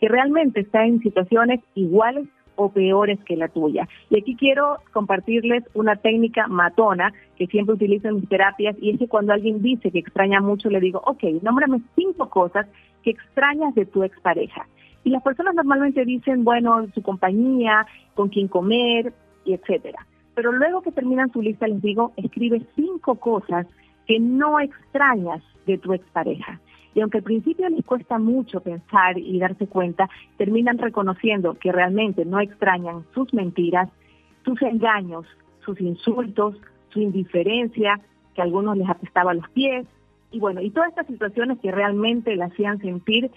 que 0.00 0.08
realmente 0.08 0.60
está 0.60 0.84
en 0.84 1.00
situaciones 1.00 1.60
iguales 1.74 2.28
o 2.54 2.70
peores 2.70 3.18
que 3.24 3.36
la 3.36 3.48
tuya. 3.48 3.88
Y 4.10 4.18
aquí 4.18 4.36
quiero 4.36 4.78
compartirles 4.92 5.64
una 5.74 5.96
técnica 5.96 6.46
matona 6.48 7.12
que 7.36 7.46
siempre 7.46 7.74
utilizo 7.74 8.08
en 8.08 8.16
mis 8.16 8.28
terapias 8.28 8.76
y 8.80 8.90
es 8.90 8.98
que 8.98 9.08
cuando 9.08 9.32
alguien 9.32 9.62
dice 9.62 9.90
que 9.90 10.00
extraña 10.00 10.40
mucho, 10.40 10.68
le 10.70 10.80
digo, 10.80 11.00
ok, 11.04 11.22
nómbrame 11.42 11.80
cinco 11.96 12.28
cosas 12.30 12.66
que 13.02 13.10
extrañas 13.10 13.74
de 13.74 13.86
tu 13.86 14.02
expareja. 14.02 14.66
Y 15.04 15.10
las 15.10 15.22
personas 15.22 15.54
normalmente 15.54 16.04
dicen, 16.04 16.44
bueno, 16.44 16.86
su 16.94 17.02
compañía, 17.02 17.86
con 18.14 18.28
quién 18.28 18.48
comer, 18.48 19.12
y 19.44 19.54
etcétera. 19.54 20.06
Pero 20.34 20.52
luego 20.52 20.82
que 20.82 20.92
terminan 20.92 21.32
su 21.32 21.42
lista 21.42 21.66
les 21.66 21.82
digo, 21.82 22.12
escribe 22.16 22.62
cinco 22.76 23.16
cosas 23.16 23.66
que 24.06 24.20
no 24.20 24.60
extrañas 24.60 25.42
de 25.66 25.78
tu 25.78 25.92
expareja. 25.92 26.60
Y 26.94 27.00
aunque 27.00 27.18
al 27.18 27.24
principio 27.24 27.68
les 27.68 27.84
cuesta 27.84 28.18
mucho 28.18 28.60
pensar 28.60 29.18
y 29.18 29.38
darse 29.38 29.66
cuenta, 29.66 30.08
terminan 30.36 30.78
reconociendo 30.78 31.54
que 31.54 31.72
realmente 31.72 32.24
no 32.24 32.40
extrañan 32.40 33.04
sus 33.14 33.32
mentiras, 33.34 33.88
sus 34.44 34.60
engaños, 34.62 35.26
sus 35.64 35.80
insultos, 35.80 36.56
su 36.90 37.00
indiferencia, 37.00 38.00
que 38.34 38.40
a 38.40 38.44
algunos 38.44 38.76
les 38.76 38.88
apestaba 38.88 39.34
los 39.34 39.48
pies, 39.50 39.86
y 40.30 40.40
bueno, 40.40 40.60
y 40.60 40.70
todas 40.70 40.90
estas 40.90 41.06
situaciones 41.06 41.58
que 41.60 41.72
realmente 41.72 42.36
le 42.36 42.44
hacían 42.44 42.78
sentir 42.80 43.30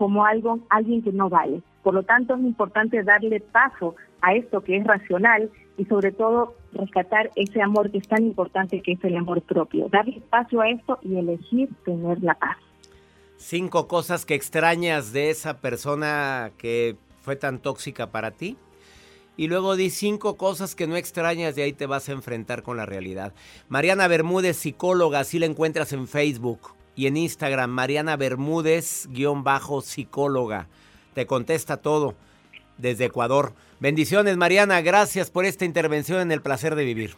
como 0.00 0.24
algo, 0.24 0.60
alguien 0.70 1.02
que 1.02 1.12
no 1.12 1.28
vale. 1.28 1.60
Por 1.82 1.92
lo 1.92 2.02
tanto, 2.02 2.34
es 2.34 2.40
importante 2.40 3.02
darle 3.02 3.38
paso 3.38 3.96
a 4.22 4.32
esto 4.34 4.62
que 4.62 4.78
es 4.78 4.84
racional 4.86 5.50
y 5.76 5.84
sobre 5.84 6.10
todo 6.10 6.54
rescatar 6.72 7.30
ese 7.36 7.60
amor 7.60 7.90
que 7.90 7.98
es 7.98 8.08
tan 8.08 8.22
importante 8.22 8.80
que 8.80 8.92
es 8.92 9.04
el 9.04 9.14
amor 9.14 9.42
propio. 9.42 9.90
Darle 9.90 10.16
espacio 10.16 10.62
a 10.62 10.70
esto 10.70 10.98
y 11.02 11.18
elegir 11.18 11.68
tener 11.84 12.22
la 12.22 12.32
paz. 12.32 12.56
Cinco 13.36 13.88
cosas 13.88 14.24
que 14.24 14.34
extrañas 14.34 15.12
de 15.12 15.28
esa 15.28 15.60
persona 15.60 16.50
que 16.56 16.96
fue 17.20 17.36
tan 17.36 17.58
tóxica 17.58 18.10
para 18.10 18.30
ti. 18.30 18.56
Y 19.36 19.48
luego 19.48 19.76
di 19.76 19.90
cinco 19.90 20.38
cosas 20.38 20.74
que 20.74 20.86
no 20.86 20.96
extrañas 20.96 21.58
y 21.58 21.60
ahí 21.60 21.74
te 21.74 21.84
vas 21.84 22.08
a 22.08 22.12
enfrentar 22.12 22.62
con 22.62 22.78
la 22.78 22.86
realidad. 22.86 23.34
Mariana 23.68 24.08
Bermúdez, 24.08 24.56
psicóloga, 24.56 25.20
así 25.20 25.38
la 25.38 25.44
encuentras 25.44 25.92
en 25.92 26.08
Facebook 26.08 26.79
y 26.96 27.06
en 27.06 27.16
Instagram. 27.16 27.70
Mariana 27.70 28.16
Bermúdez, 28.16 29.08
guion 29.10 29.44
bajo, 29.44 29.80
psicóloga. 29.80 30.68
Te 31.14 31.26
contesta 31.26 31.78
todo 31.78 32.14
desde 32.78 33.06
Ecuador. 33.06 33.52
Bendiciones, 33.78 34.36
Mariana. 34.36 34.80
Gracias 34.80 35.30
por 35.30 35.44
esta 35.44 35.64
intervención 35.64 36.20
en 36.20 36.32
el 36.32 36.42
placer 36.42 36.74
de 36.74 36.84
vivir. 36.84 37.16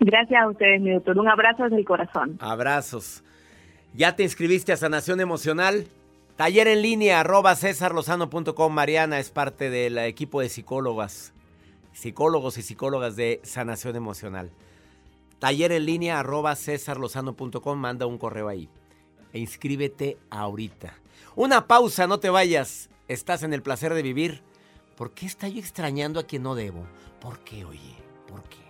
Gracias 0.00 0.42
a 0.42 0.48
ustedes, 0.48 0.80
mi 0.80 0.92
doctor. 0.92 1.18
Un 1.18 1.28
abrazo 1.28 1.64
desde 1.64 1.78
el 1.78 1.84
corazón. 1.84 2.38
Abrazos. 2.40 3.22
¿Ya 3.94 4.16
te 4.16 4.22
inscribiste 4.22 4.72
a 4.72 4.76
Sanación 4.76 5.20
Emocional? 5.20 5.86
Taller 6.36 6.68
en 6.68 6.80
línea, 6.80 7.20
arroba 7.20 7.54
cesarlozano.com. 7.54 8.72
Mariana 8.72 9.18
es 9.18 9.30
parte 9.30 9.68
del 9.68 9.98
equipo 9.98 10.40
de 10.40 10.48
psicólogas, 10.48 11.34
psicólogos 11.92 12.56
y 12.56 12.62
psicólogas 12.62 13.14
de 13.16 13.40
Sanación 13.42 13.96
Emocional. 13.96 14.50
Taller 15.40 15.72
en 15.72 15.86
línea, 15.86 16.20
arroba 16.20 16.54
cesarlozano.com. 16.54 17.78
Manda 17.78 18.06
un 18.06 18.18
correo 18.18 18.48
ahí. 18.48 18.68
E 19.32 19.38
inscríbete 19.38 20.18
ahorita. 20.28 20.94
Una 21.34 21.66
pausa, 21.66 22.06
no 22.06 22.20
te 22.20 22.28
vayas. 22.28 22.90
Estás 23.08 23.42
en 23.42 23.54
el 23.54 23.62
placer 23.62 23.94
de 23.94 24.02
vivir. 24.02 24.42
¿Por 24.96 25.12
qué 25.12 25.24
estoy 25.24 25.58
extrañando 25.58 26.20
a 26.20 26.24
quien 26.24 26.42
no 26.42 26.54
debo? 26.54 26.84
¿Por 27.20 27.38
qué, 27.40 27.64
oye? 27.64 27.96
¿Por 28.28 28.42
qué? 28.44 28.69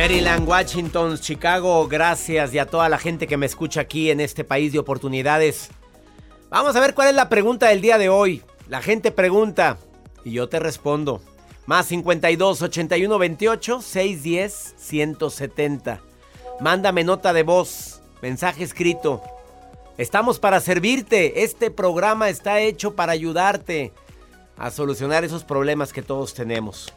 Maryland, 0.00 0.48
Washington, 0.48 1.18
Chicago, 1.18 1.88
gracias 1.88 2.54
y 2.54 2.60
a 2.60 2.66
toda 2.66 2.88
la 2.88 2.98
gente 2.98 3.26
que 3.26 3.36
me 3.36 3.46
escucha 3.46 3.80
aquí 3.80 4.12
en 4.12 4.20
este 4.20 4.44
país 4.44 4.72
de 4.72 4.78
oportunidades. 4.78 5.70
Vamos 6.50 6.76
a 6.76 6.80
ver 6.80 6.94
cuál 6.94 7.08
es 7.08 7.16
la 7.16 7.28
pregunta 7.28 7.66
del 7.66 7.80
día 7.80 7.98
de 7.98 8.08
hoy. 8.08 8.44
La 8.68 8.80
gente 8.80 9.10
pregunta 9.10 9.76
y 10.24 10.30
yo 10.30 10.48
te 10.48 10.60
respondo. 10.60 11.20
Más 11.66 11.86
52 11.86 12.62
81 12.62 13.18
28 13.18 13.82
610 13.82 14.74
170. 14.78 16.00
Mándame 16.60 17.02
nota 17.02 17.32
de 17.32 17.42
voz, 17.42 18.00
mensaje 18.22 18.62
escrito. 18.62 19.20
Estamos 19.96 20.38
para 20.38 20.60
servirte. 20.60 21.42
Este 21.42 21.72
programa 21.72 22.28
está 22.28 22.60
hecho 22.60 22.94
para 22.94 23.10
ayudarte 23.10 23.92
a 24.56 24.70
solucionar 24.70 25.24
esos 25.24 25.42
problemas 25.42 25.92
que 25.92 26.02
todos 26.02 26.34
tenemos. 26.34 26.92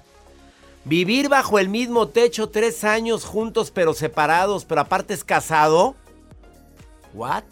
Vivir 0.83 1.29
bajo 1.29 1.59
el 1.59 1.69
mismo 1.69 2.07
techo 2.07 2.49
tres 2.49 2.83
años 2.83 3.23
juntos 3.23 3.71
pero 3.71 3.93
separados, 3.93 4.65
pero 4.65 4.81
aparte 4.81 5.13
es 5.13 5.23
casado. 5.23 5.95
¿What? 7.13 7.43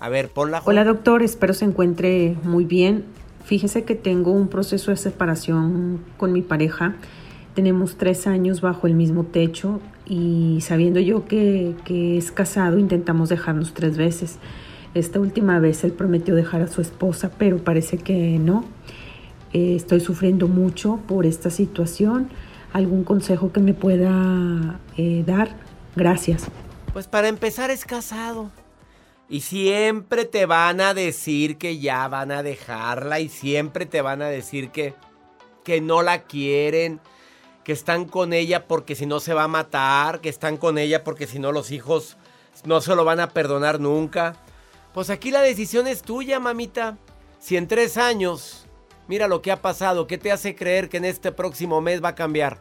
A 0.00 0.08
ver, 0.08 0.28
ponla. 0.28 0.60
Hola 0.64 0.84
doctor, 0.84 1.22
espero 1.22 1.54
se 1.54 1.64
encuentre 1.64 2.36
muy 2.42 2.64
bien. 2.64 3.04
Fíjese 3.44 3.84
que 3.84 3.94
tengo 3.94 4.32
un 4.32 4.48
proceso 4.48 4.90
de 4.90 4.96
separación 4.96 6.04
con 6.16 6.32
mi 6.32 6.42
pareja. 6.42 6.96
Tenemos 7.54 7.96
tres 7.98 8.26
años 8.26 8.60
bajo 8.60 8.88
el 8.88 8.94
mismo 8.94 9.24
techo 9.24 9.80
y 10.04 10.58
sabiendo 10.60 10.98
yo 10.98 11.26
que, 11.26 11.76
que 11.84 12.18
es 12.18 12.32
casado, 12.32 12.78
intentamos 12.78 13.28
dejarnos 13.28 13.74
tres 13.74 13.96
veces. 13.96 14.38
Esta 14.94 15.20
última 15.20 15.60
vez 15.60 15.84
él 15.84 15.92
prometió 15.92 16.34
dejar 16.34 16.62
a 16.62 16.68
su 16.68 16.80
esposa, 16.80 17.30
pero 17.38 17.58
parece 17.58 17.98
que 17.98 18.38
no. 18.40 18.64
Eh, 19.54 19.76
estoy 19.76 20.00
sufriendo 20.00 20.48
mucho 20.48 20.98
por 21.06 21.26
esta 21.26 21.48
situación. 21.48 22.28
¿Algún 22.72 23.04
consejo 23.04 23.52
que 23.52 23.60
me 23.60 23.72
pueda 23.72 24.80
eh, 24.96 25.22
dar? 25.24 25.56
Gracias. 25.94 26.46
Pues 26.92 27.06
para 27.06 27.28
empezar 27.28 27.70
es 27.70 27.84
casado. 27.84 28.50
Y 29.28 29.42
siempre 29.42 30.24
te 30.24 30.44
van 30.44 30.80
a 30.80 30.92
decir 30.92 31.56
que 31.56 31.78
ya 31.78 32.08
van 32.08 32.32
a 32.32 32.42
dejarla 32.42 33.20
y 33.20 33.28
siempre 33.28 33.86
te 33.86 34.02
van 34.02 34.22
a 34.22 34.26
decir 34.26 34.70
que, 34.70 34.92
que 35.62 35.80
no 35.80 36.02
la 36.02 36.24
quieren, 36.24 37.00
que 37.62 37.72
están 37.72 38.06
con 38.06 38.32
ella 38.32 38.66
porque 38.66 38.96
si 38.96 39.06
no 39.06 39.20
se 39.20 39.34
va 39.34 39.44
a 39.44 39.48
matar, 39.48 40.20
que 40.20 40.28
están 40.28 40.56
con 40.56 40.78
ella 40.78 41.04
porque 41.04 41.28
si 41.28 41.38
no 41.38 41.52
los 41.52 41.70
hijos 41.70 42.16
no 42.64 42.80
se 42.80 42.96
lo 42.96 43.04
van 43.04 43.20
a 43.20 43.30
perdonar 43.30 43.78
nunca. 43.78 44.34
Pues 44.92 45.10
aquí 45.10 45.30
la 45.30 45.42
decisión 45.42 45.86
es 45.86 46.02
tuya, 46.02 46.40
mamita. 46.40 46.98
Si 47.38 47.56
en 47.56 47.68
tres 47.68 47.96
años 47.96 48.63
Mira 49.08 49.28
lo 49.28 49.42
que 49.42 49.52
ha 49.52 49.60
pasado. 49.60 50.06
¿Qué 50.06 50.18
te 50.18 50.32
hace 50.32 50.54
creer 50.54 50.88
que 50.88 50.96
en 50.96 51.04
este 51.04 51.32
próximo 51.32 51.80
mes 51.80 52.02
va 52.02 52.10
a 52.10 52.14
cambiar? 52.14 52.58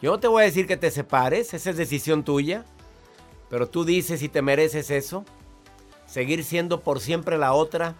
Yo 0.00 0.12
no 0.12 0.20
te 0.20 0.28
voy 0.28 0.42
a 0.42 0.46
decir 0.46 0.66
que 0.66 0.76
te 0.76 0.90
separes, 0.90 1.54
esa 1.54 1.70
es 1.70 1.76
decisión 1.76 2.24
tuya. 2.24 2.64
Pero 3.48 3.68
tú 3.68 3.84
dices 3.84 4.20
si 4.20 4.28
te 4.28 4.42
mereces 4.42 4.90
eso. 4.90 5.24
Seguir 6.06 6.44
siendo 6.44 6.80
por 6.80 7.00
siempre 7.00 7.38
la 7.38 7.52
otra. 7.52 7.94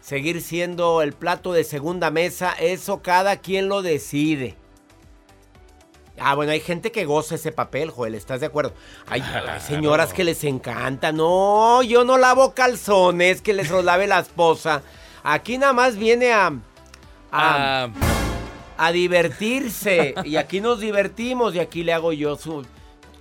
Seguir 0.00 0.42
siendo 0.42 1.02
el 1.02 1.12
plato 1.12 1.52
de 1.52 1.64
segunda 1.64 2.10
mesa. 2.10 2.52
Eso 2.52 3.02
cada 3.02 3.36
quien 3.38 3.68
lo 3.68 3.82
decide. 3.82 4.56
Ah, 6.18 6.34
bueno, 6.34 6.52
hay 6.52 6.60
gente 6.60 6.92
que 6.92 7.04
goza 7.04 7.34
ese 7.34 7.50
papel, 7.50 7.90
Joel, 7.90 8.14
¿estás 8.14 8.40
de 8.40 8.46
acuerdo? 8.46 8.72
Hay, 9.08 9.20
hay 9.20 9.60
señoras 9.60 10.12
que 10.12 10.22
les 10.22 10.44
encanta. 10.44 11.10
No, 11.10 11.82
yo 11.82 12.04
no 12.04 12.18
lavo 12.18 12.54
calzones, 12.54 13.42
que 13.42 13.52
les 13.52 13.70
los 13.70 13.84
lave 13.84 14.06
la 14.06 14.20
esposa. 14.20 14.82
Aquí 15.24 15.58
nada 15.58 15.72
más 15.72 15.96
viene 15.96 16.32
a... 16.32 16.46
a, 16.46 16.52
Ah, 17.32 17.88
a 18.76 18.92
divertirse. 18.92 20.14
y 20.24 20.36
aquí 20.36 20.60
nos 20.60 20.80
divertimos 20.80 21.54
y 21.54 21.60
aquí 21.60 21.82
le 21.82 21.92
hago 21.92 22.12
yo 22.12 22.36
su 22.36 22.64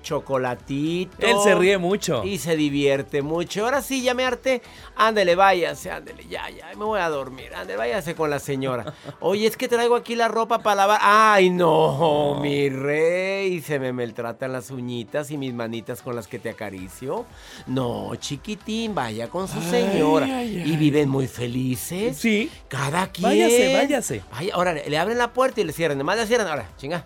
chocolatito. 0.03 1.25
Él 1.25 1.37
se 1.43 1.55
ríe 1.55 1.79
mucho. 1.79 2.23
Y 2.23 2.37
se 2.37 2.55
divierte 2.55 3.23
mucho. 3.23 3.65
Ahora 3.65 3.81
sí, 3.81 4.03
ya 4.03 4.13
me 4.13 4.23
harté. 4.25 4.61
Ándele, 4.95 5.35
váyase, 5.35 5.89
ándele, 5.89 6.27
ya, 6.27 6.47
ya, 6.49 6.67
me 6.77 6.85
voy 6.85 6.99
a 6.99 7.09
dormir. 7.09 7.53
Ándele, 7.55 7.77
váyase 7.77 8.13
con 8.13 8.29
la 8.29 8.37
señora. 8.39 8.93
Oye, 9.19 9.47
es 9.47 9.57
que 9.57 9.67
traigo 9.67 9.95
aquí 9.95 10.15
la 10.15 10.27
ropa 10.27 10.59
para 10.59 10.75
lavar. 10.75 10.99
Ay, 11.01 11.49
no, 11.49 12.37
mi 12.41 12.69
rey. 12.69 13.61
Se 13.61 13.79
me 13.79 13.91
maltratan 13.91 14.51
las 14.53 14.69
uñitas 14.69 15.31
y 15.31 15.37
mis 15.37 15.53
manitas 15.53 16.01
con 16.01 16.15
las 16.15 16.27
que 16.27 16.37
te 16.37 16.49
acaricio. 16.49 17.25
No, 17.65 18.13
chiquitín, 18.15 18.93
vaya 18.93 19.29
con 19.29 19.47
su 19.47 19.57
Ay, 19.59 19.69
señora. 19.71 20.25
ay, 20.25 20.63
y 20.65 20.75
viven 20.75 21.09
muy 21.09 21.27
felices. 21.27 22.17
Sí. 22.17 22.51
Cada 22.67 23.07
quien. 23.07 23.29
Váyase, 23.29 23.73
váyase. 23.73 24.21
Vaya, 24.31 24.53
ahora 24.53 24.73
le 24.73 24.97
abren 24.97 25.17
la 25.17 25.31
puerta 25.33 25.61
y 25.61 25.63
le 25.63 25.73
cierran. 25.73 25.97
Nomás 25.97 26.17
le 26.17 26.27
cierran. 26.27 26.47
Ahora, 26.47 26.69
chinga. 26.77 27.05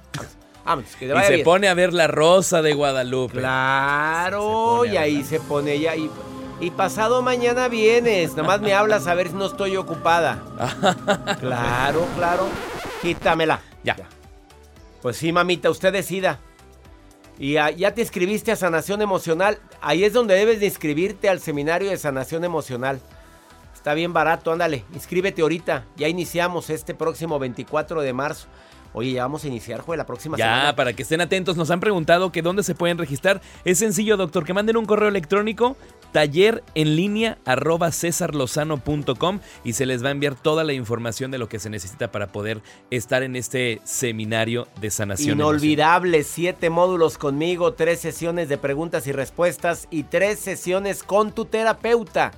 Que 0.99 1.07
te 1.07 1.17
y 1.17 1.23
se 1.23 1.33
bien. 1.35 1.43
pone 1.45 1.67
a 1.69 1.73
ver 1.73 1.93
la 1.93 2.07
rosa 2.07 2.61
de 2.61 2.73
Guadalupe. 2.73 3.39
Claro, 3.39 4.85
y 4.85 4.97
ahí 4.97 5.23
se 5.23 5.39
pone 5.39 5.73
ella 5.73 5.95
y, 5.95 6.09
y 6.59 6.71
pasado 6.71 7.21
mañana 7.21 7.67
vienes, 7.69 8.35
nomás 8.35 8.59
me 8.59 8.73
hablas 8.73 9.07
a 9.07 9.13
ver 9.13 9.29
si 9.29 9.35
no 9.35 9.45
estoy 9.45 9.77
ocupada. 9.77 10.43
claro, 11.39 12.05
claro. 12.17 12.47
Quítamela. 13.01 13.61
Ya. 13.83 13.95
Pues 15.01 15.17
sí, 15.17 15.31
mamita, 15.31 15.69
usted 15.69 15.93
decida. 15.93 16.39
Y 17.39 17.53
ya, 17.53 17.69
ya 17.69 17.93
te 17.93 18.01
inscribiste 18.01 18.51
a 18.51 18.55
Sanación 18.55 19.01
Emocional. 19.01 19.59
Ahí 19.79 20.03
es 20.03 20.11
donde 20.11 20.33
debes 20.33 20.59
de 20.59 20.65
inscribirte 20.65 21.29
al 21.29 21.39
seminario 21.39 21.91
de 21.91 21.97
Sanación 21.97 22.43
Emocional. 22.43 22.99
Está 23.73 23.93
bien 23.93 24.11
barato, 24.11 24.51
ándale. 24.51 24.83
Inscríbete 24.93 25.43
ahorita. 25.43 25.85
Ya 25.95 26.07
iniciamos 26.07 26.69
este 26.69 26.93
próximo 26.95 27.39
24 27.39 28.01
de 28.01 28.11
marzo. 28.11 28.47
Oye, 28.93 29.11
ya 29.11 29.23
vamos 29.23 29.43
a 29.43 29.47
iniciar, 29.47 29.81
juez, 29.81 29.97
la 29.97 30.05
próxima 30.05 30.37
Ya, 30.37 30.45
semana. 30.45 30.75
para 30.75 30.93
que 30.93 31.03
estén 31.03 31.21
atentos, 31.21 31.55
nos 31.57 31.69
han 31.71 31.79
preguntado 31.79 32.31
que 32.31 32.41
dónde 32.41 32.63
se 32.63 32.75
pueden 32.75 32.97
registrar. 32.97 33.41
Es 33.65 33.79
sencillo, 33.79 34.17
doctor, 34.17 34.43
que 34.45 34.53
manden 34.53 34.77
un 34.77 34.85
correo 34.85 35.09
electrónico 35.09 35.77
taller 36.11 36.63
en 36.73 36.95
línea 36.95 37.37
arroba 37.45 37.91
cesarlozano.com 37.91 39.39
y 39.63 39.73
se 39.73 39.85
les 39.85 40.03
va 40.03 40.07
a 40.09 40.11
enviar 40.11 40.35
toda 40.35 40.63
la 40.63 40.73
información 40.73 41.31
de 41.31 41.37
lo 41.37 41.49
que 41.49 41.59
se 41.59 41.69
necesita 41.69 42.11
para 42.11 42.27
poder 42.27 42.61
estar 42.91 43.23
en 43.23 43.35
este 43.35 43.81
seminario 43.83 44.67
de 44.81 44.89
sanación. 44.89 45.31
emocional. 45.33 45.55
Inolvidable, 45.55 46.23
siete 46.23 46.69
módulos 46.69 47.17
conmigo, 47.17 47.73
tres 47.73 47.99
sesiones 47.99 48.49
de 48.49 48.57
preguntas 48.57 49.05
y 49.07 49.11
respuestas 49.11 49.87
y 49.91 50.03
tres 50.03 50.39
sesiones 50.39 51.03
con 51.03 51.31
tu 51.33 51.45
terapeuta. 51.45 52.31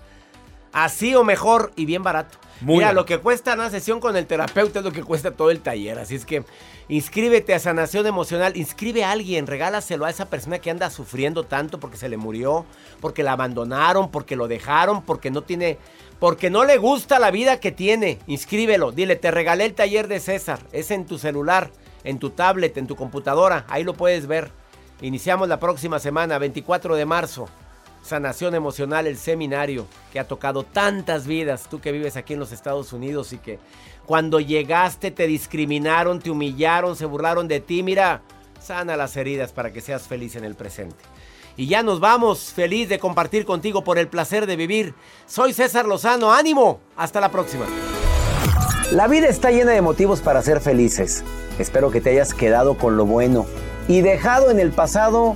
Así 0.71 1.15
o 1.15 1.23
mejor 1.23 1.71
y 1.75 1.85
bien 1.85 2.03
barato. 2.03 2.37
Muy 2.61 2.77
Mira, 2.77 2.91
lo 2.91 3.05
que 3.05 3.19
cuesta 3.19 3.53
una 3.53 3.69
sesión 3.69 3.99
con 3.99 4.17
el 4.17 4.25
terapeuta 4.25 4.79
es 4.79 4.85
lo 4.85 4.91
que 4.91 5.03
cuesta 5.03 5.31
todo 5.31 5.49
el 5.49 5.61
taller. 5.61 5.97
Así 5.97 6.15
es 6.15 6.25
que 6.25 6.43
inscríbete 6.89 7.53
a 7.53 7.59
Sanación 7.59 8.05
Emocional, 8.05 8.57
inscribe 8.57 9.05
a 9.05 9.11
alguien, 9.11 9.47
regálaselo 9.47 10.05
a 10.05 10.09
esa 10.09 10.29
persona 10.29 10.59
que 10.59 10.69
anda 10.69 10.89
sufriendo 10.89 11.43
tanto 11.43 11.79
porque 11.79 11.97
se 11.97 12.09
le 12.09 12.17
murió, 12.17 12.65
porque 12.99 13.23
la 13.23 13.31
abandonaron, 13.31 14.11
porque 14.11 14.35
lo 14.35 14.47
dejaron, 14.47 15.03
porque 15.03 15.31
no 15.31 15.43
tiene, 15.43 15.77
porque 16.19 16.49
no 16.49 16.65
le 16.65 16.77
gusta 16.77 17.17
la 17.17 17.31
vida 17.31 17.61
que 17.61 17.71
tiene. 17.71 18.19
Inscríbelo, 18.27 18.91
dile, 18.91 19.15
te 19.15 19.31
regalé 19.31 19.65
el 19.65 19.73
taller 19.73 20.09
de 20.09 20.19
César, 20.19 20.59
es 20.73 20.91
en 20.91 21.05
tu 21.05 21.17
celular, 21.17 21.71
en 22.03 22.19
tu 22.19 22.31
tablet, 22.31 22.77
en 22.77 22.87
tu 22.87 22.97
computadora, 22.97 23.65
ahí 23.69 23.85
lo 23.85 23.93
puedes 23.93 24.27
ver. 24.27 24.51
Iniciamos 25.01 25.47
la 25.47 25.61
próxima 25.61 25.97
semana, 25.99 26.37
24 26.37 26.97
de 26.97 27.05
marzo. 27.05 27.47
Sanación 28.01 28.55
Emocional, 28.55 29.07
el 29.07 29.17
seminario 29.17 29.85
que 30.11 30.19
ha 30.19 30.27
tocado 30.27 30.63
tantas 30.63 31.27
vidas, 31.27 31.67
tú 31.69 31.79
que 31.79 31.91
vives 31.91 32.17
aquí 32.17 32.33
en 32.33 32.39
los 32.39 32.51
Estados 32.51 32.93
Unidos 32.93 33.33
y 33.33 33.37
que 33.37 33.59
cuando 34.05 34.39
llegaste 34.39 35.11
te 35.11 35.27
discriminaron, 35.27 36.19
te 36.19 36.31
humillaron, 36.31 36.95
se 36.95 37.05
burlaron 37.05 37.47
de 37.47 37.59
ti, 37.59 37.83
mira, 37.83 38.21
sana 38.59 38.97
las 38.97 39.15
heridas 39.17 39.51
para 39.51 39.71
que 39.71 39.81
seas 39.81 40.07
feliz 40.07 40.35
en 40.35 40.43
el 40.43 40.55
presente. 40.55 40.97
Y 41.57 41.67
ya 41.67 41.83
nos 41.83 41.99
vamos, 41.99 42.53
feliz 42.53 42.87
de 42.87 42.99
compartir 42.99 43.45
contigo 43.45 43.83
por 43.83 43.99
el 43.99 44.07
placer 44.07 44.47
de 44.47 44.55
vivir. 44.55 44.93
Soy 45.25 45.53
César 45.53 45.85
Lozano, 45.85 46.31
ánimo, 46.31 46.79
hasta 46.95 47.19
la 47.19 47.29
próxima. 47.29 47.65
La 48.91 49.07
vida 49.07 49.27
está 49.27 49.51
llena 49.51 49.73
de 49.73 49.81
motivos 49.81 50.21
para 50.21 50.41
ser 50.41 50.61
felices. 50.61 51.23
Espero 51.59 51.91
que 51.91 52.01
te 52.01 52.11
hayas 52.11 52.33
quedado 52.33 52.77
con 52.77 52.97
lo 52.97 53.05
bueno 53.05 53.45
y 53.87 54.01
dejado 54.01 54.49
en 54.51 54.59
el 54.59 54.71
pasado 54.71 55.35